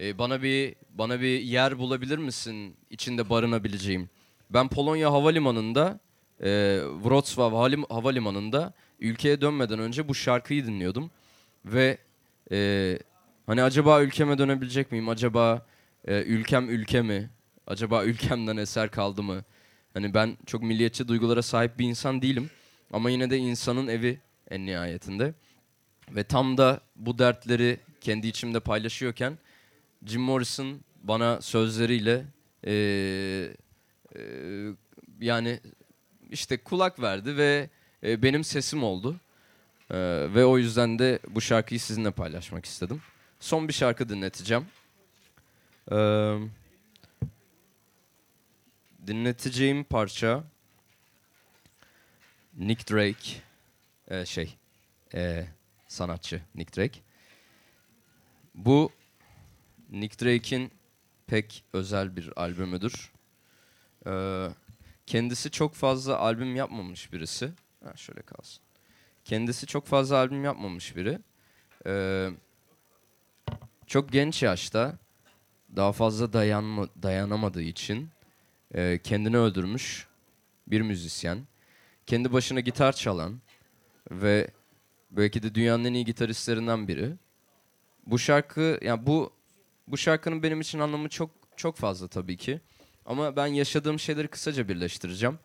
E, 0.00 0.18
bana 0.18 0.42
bir 0.42 0.74
bana 0.90 1.20
bir 1.20 1.40
yer 1.40 1.78
bulabilir 1.78 2.18
misin? 2.18 2.76
içinde 2.90 3.30
barınabileceğim. 3.30 4.10
Ben 4.50 4.68
Polonya 4.68 5.12
havalimanında 5.12 6.00
e, 6.42 6.80
Wrocław 7.02 7.84
havalimanında 7.88 8.72
ülkeye 9.00 9.40
dönmeden 9.40 9.78
önce 9.78 10.08
bu 10.08 10.14
şarkıyı 10.14 10.66
dinliyordum 10.66 11.10
ve 11.64 11.98
e, 12.52 12.98
hani 13.46 13.62
acaba 13.62 14.02
ülkeme 14.02 14.38
dönebilecek 14.38 14.92
miyim? 14.92 15.08
Acaba 15.08 15.66
e, 16.04 16.22
ülkem 16.22 16.70
ülke 16.70 17.02
mi? 17.02 17.30
Acaba 17.66 18.04
ülkemden 18.04 18.56
eser 18.56 18.90
kaldı 18.90 19.22
mı? 19.22 19.44
Hani 19.94 20.14
ben 20.14 20.36
çok 20.46 20.62
milliyetçi 20.62 21.08
duygulara 21.08 21.42
sahip 21.42 21.78
bir 21.78 21.84
insan 21.84 22.22
değilim. 22.22 22.50
Ama 22.92 23.10
yine 23.10 23.30
de 23.30 23.38
insanın 23.38 23.88
evi 23.88 24.20
en 24.50 24.66
nihayetinde. 24.66 25.34
Ve 26.10 26.24
tam 26.24 26.58
da 26.58 26.80
bu 26.96 27.18
dertleri 27.18 27.80
kendi 28.00 28.26
içimde 28.26 28.60
paylaşıyorken 28.60 29.38
Jim 30.06 30.22
Morrison 30.22 30.80
bana 31.02 31.40
sözleriyle 31.40 32.24
e, 32.66 32.72
e, 34.16 34.22
yani 35.20 35.60
işte 36.32 36.56
kulak 36.56 37.00
verdi 37.00 37.36
ve 37.36 37.68
e, 38.02 38.22
benim 38.22 38.44
sesim 38.44 38.84
oldu. 38.84 39.16
E, 39.90 39.98
ve 40.34 40.44
o 40.44 40.58
yüzden 40.58 40.98
de 40.98 41.18
bu 41.28 41.40
şarkıyı 41.40 41.80
sizinle 41.80 42.10
paylaşmak 42.10 42.64
istedim. 42.64 43.02
Son 43.40 43.68
bir 43.68 43.72
şarkı 43.72 44.08
dinleteceğim. 44.08 44.66
Eee 45.90 46.38
dinleteceğim 49.06 49.84
parça 49.84 50.44
Nick 52.58 52.94
Drake 52.94 53.30
e, 54.08 54.26
şey 54.26 54.56
e, 55.14 55.46
sanatçı 55.88 56.42
Nick 56.54 56.80
Drake. 56.80 57.00
Bu 58.54 58.92
Nick 59.90 60.24
Drake'in 60.24 60.70
pek 61.26 61.64
özel 61.72 62.16
bir 62.16 62.30
albümüdür. 62.36 63.12
Ee, 64.06 64.48
kendisi 65.06 65.50
çok 65.50 65.74
fazla 65.74 66.18
albüm 66.18 66.56
yapmamış 66.56 67.12
birisi. 67.12 67.50
Ha, 67.84 67.96
şöyle 67.96 68.22
kalsın. 68.22 68.62
Kendisi 69.24 69.66
çok 69.66 69.86
fazla 69.86 70.16
albüm 70.16 70.44
yapmamış 70.44 70.96
biri. 70.96 71.18
Ee, 71.86 72.30
çok 73.86 74.12
genç 74.12 74.42
yaşta 74.42 74.98
daha 75.76 75.92
fazla 75.92 76.32
dayanma, 76.32 76.88
dayanamadığı 77.02 77.62
için 77.62 78.08
e, 78.74 79.00
kendini 79.04 79.38
öldürmüş 79.38 80.06
bir 80.66 80.80
müzisyen. 80.80 81.38
Kendi 82.06 82.32
başına 82.32 82.60
gitar 82.60 82.92
çalan 82.92 83.40
ve 84.10 84.50
belki 85.10 85.42
de 85.42 85.54
dünyanın 85.54 85.84
en 85.84 85.94
iyi 85.94 86.04
gitaristlerinden 86.04 86.88
biri. 86.88 87.12
Bu 88.06 88.18
şarkı 88.18 88.78
yani 88.82 89.06
bu 89.06 89.32
bu 89.88 89.96
şarkının 89.96 90.42
benim 90.42 90.60
için 90.60 90.78
anlamı 90.78 91.08
çok 91.08 91.30
çok 91.56 91.76
fazla 91.76 92.08
tabii 92.08 92.36
ki. 92.36 92.60
Ama 93.06 93.36
ben 93.36 93.46
yaşadığım 93.46 93.98
şeyleri 93.98 94.28
kısaca 94.28 94.68
birleştireceğim. 94.68 95.38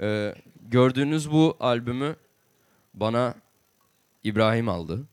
Ee, 0.00 0.34
gördüğünüz 0.60 1.30
bu 1.30 1.56
albümü 1.60 2.16
bana 2.94 3.34
İbrahim 4.24 4.68
aldı. 4.68 5.06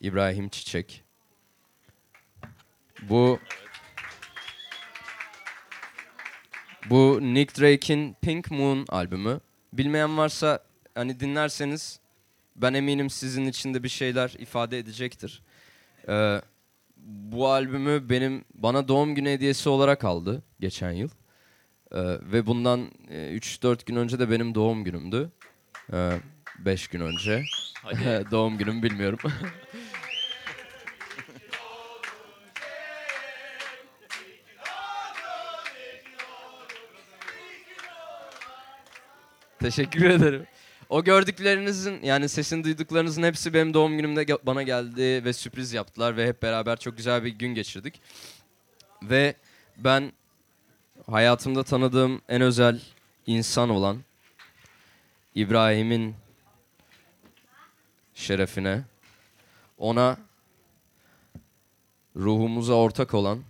İbrahim 0.00 0.48
Çiçek. 0.48 1.04
Bu 3.02 3.38
Bu 6.90 7.18
Nick 7.22 7.60
Drake'in 7.60 8.16
Pink 8.22 8.50
Moon 8.50 8.86
albümü. 8.88 9.40
Bilmeyen 9.72 10.18
varsa 10.18 10.64
hani 10.94 11.20
dinlerseniz 11.20 12.00
ben 12.56 12.74
eminim 12.74 13.10
sizin 13.10 13.46
için 13.46 13.74
de 13.74 13.82
bir 13.82 13.88
şeyler 13.88 14.30
ifade 14.38 14.78
edecektir. 14.78 15.42
Ee, 16.08 16.40
bu 17.06 17.48
albümü 17.48 18.08
benim 18.08 18.44
bana 18.54 18.88
doğum 18.88 19.14
günü 19.14 19.28
hediyesi 19.30 19.68
olarak 19.68 20.04
aldı 20.04 20.42
geçen 20.60 20.92
yıl. 20.92 21.08
Ee, 21.92 21.98
ve 22.32 22.46
bundan 22.46 22.90
3-4 23.10 23.72
e, 23.72 23.84
gün 23.86 23.96
önce 23.96 24.18
de 24.18 24.30
benim 24.30 24.54
doğum 24.54 24.84
günümdü. 24.84 25.30
5 26.58 26.84
ee, 26.84 26.92
gün 26.92 27.00
önce. 27.00 27.42
doğum 28.30 28.58
günüm 28.58 28.82
bilmiyorum. 28.82 29.18
Teşekkür 39.58 40.04
ederim. 40.04 40.46
O 40.90 41.04
gördüklerinizin 41.04 42.02
yani 42.02 42.28
sesini 42.28 42.64
duyduklarınızın 42.64 43.22
hepsi 43.22 43.54
benim 43.54 43.74
doğum 43.74 43.96
günümde 43.96 44.26
bana 44.46 44.62
geldi 44.62 45.24
ve 45.24 45.32
sürpriz 45.32 45.72
yaptılar 45.72 46.16
ve 46.16 46.26
hep 46.26 46.42
beraber 46.42 46.76
çok 46.76 46.96
güzel 46.96 47.24
bir 47.24 47.28
gün 47.28 47.54
geçirdik. 47.54 48.00
Ve 49.02 49.34
ben 49.76 50.12
hayatımda 51.06 51.62
tanıdığım 51.62 52.22
en 52.28 52.42
özel 52.42 52.80
insan 53.26 53.70
olan 53.70 53.98
İbrahim'in 55.34 56.14
şerefine 58.14 58.82
ona 59.78 60.16
ruhumuza 62.16 62.74
ortak 62.74 63.14
olan 63.14 63.42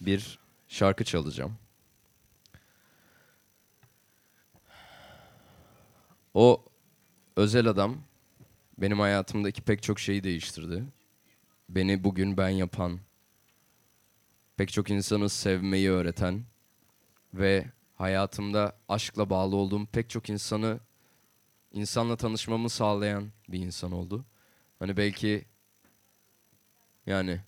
bir 0.00 0.38
şarkı 0.68 1.04
çalacağım. 1.04 1.56
O 6.34 6.64
özel 7.36 7.66
adam 7.66 7.96
benim 8.78 9.00
hayatımdaki 9.00 9.62
pek 9.62 9.82
çok 9.82 10.00
şeyi 10.00 10.24
değiştirdi. 10.24 10.84
Beni 11.68 12.04
bugün 12.04 12.36
ben 12.36 12.48
yapan, 12.48 13.00
pek 14.56 14.72
çok 14.72 14.90
insanı 14.90 15.28
sevmeyi 15.28 15.90
öğreten 15.90 16.44
ve 17.34 17.64
hayatımda 17.94 18.76
aşkla 18.88 19.30
bağlı 19.30 19.56
olduğum 19.56 19.86
pek 19.86 20.10
çok 20.10 20.30
insanı 20.30 20.80
insanla 21.72 22.16
tanışmamı 22.16 22.70
sağlayan 22.70 23.32
bir 23.48 23.58
insan 23.58 23.92
oldu. 23.92 24.24
Hani 24.78 24.96
belki 24.96 25.44
yani 27.06 27.40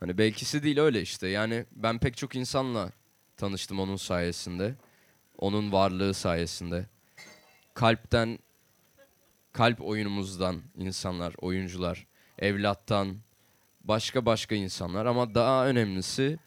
hani 0.00 0.18
belkisi 0.18 0.62
değil 0.62 0.78
öyle 0.78 1.02
işte. 1.02 1.28
Yani 1.28 1.66
ben 1.72 1.98
pek 1.98 2.16
çok 2.16 2.36
insanla 2.36 2.92
tanıştım 3.36 3.80
onun 3.80 3.96
sayesinde. 3.96 4.74
Onun 5.40 5.72
varlığı 5.72 6.14
sayesinde. 6.14 6.86
Kalpten, 7.74 8.38
kalp 9.52 9.80
oyunumuzdan 9.80 10.62
insanlar, 10.76 11.34
oyuncular, 11.38 12.06
evlattan, 12.38 13.16
başka 13.84 14.26
başka 14.26 14.54
insanlar 14.54 15.06
ama 15.06 15.34
daha 15.34 15.66
önemlisi 15.66 16.38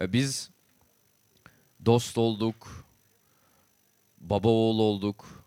e, 0.00 0.12
biz 0.12 0.50
dost 1.86 2.18
olduk, 2.18 2.86
baba 4.18 4.48
oğul 4.48 4.78
olduk, 4.78 5.44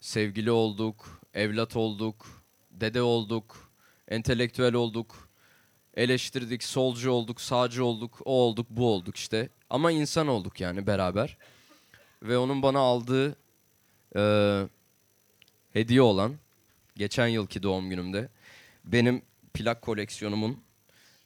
sevgili 0.00 0.50
olduk, 0.50 1.20
evlat 1.34 1.76
olduk, 1.76 2.44
dede 2.70 3.02
olduk, 3.02 3.72
entelektüel 4.08 4.74
olduk, 4.74 5.25
eleştirdik, 5.96 6.64
solcu 6.64 7.10
olduk, 7.10 7.40
sağcı 7.40 7.84
olduk, 7.84 8.18
o 8.24 8.32
olduk, 8.32 8.66
bu 8.70 8.92
olduk 8.92 9.16
işte. 9.16 9.48
Ama 9.70 9.90
insan 9.90 10.28
olduk 10.28 10.60
yani 10.60 10.86
beraber. 10.86 11.36
Ve 12.22 12.38
onun 12.38 12.62
bana 12.62 12.78
aldığı 12.78 13.36
e, 14.16 14.22
hediye 15.72 16.02
olan 16.02 16.36
geçen 16.96 17.26
yılki 17.26 17.62
doğum 17.62 17.90
günümde 17.90 18.28
benim 18.84 19.22
plak 19.54 19.82
koleksiyonumun 19.82 20.62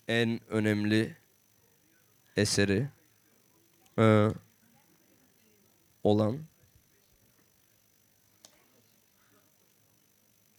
en 0.09 0.40
önemli 0.48 1.16
eseri 2.37 2.88
e, 3.98 4.28
olan 6.04 6.38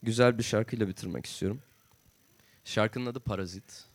güzel 0.02 0.38
bir 0.38 0.42
şarkıyla 0.42 0.88
bitirmek 0.88 1.26
istiyorum. 1.26 1.62
Şarkının 2.64 3.06
adı 3.06 3.20
Parazit. 3.20 3.91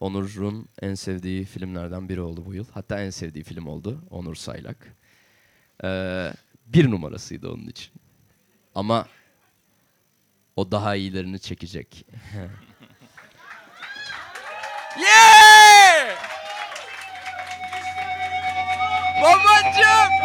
Onur'un 0.00 0.68
en 0.82 0.94
sevdiği 0.94 1.44
filmlerden 1.44 2.08
biri 2.08 2.20
oldu 2.20 2.46
bu 2.46 2.54
yıl. 2.54 2.66
Hatta 2.72 3.00
en 3.00 3.10
sevdiği 3.10 3.44
film 3.44 3.66
oldu 3.66 4.02
Onur 4.10 4.34
Saylak. 4.34 4.96
Ee, 5.84 6.32
bir 6.66 6.90
numarasıydı 6.90 7.50
onun 7.50 7.66
için. 7.66 7.92
Ama 8.74 9.06
o 10.56 10.70
daha 10.70 10.94
iyilerini 10.96 11.40
çekecek. 11.40 12.06
yeah! 15.00 16.16
Babacım! 19.22 20.16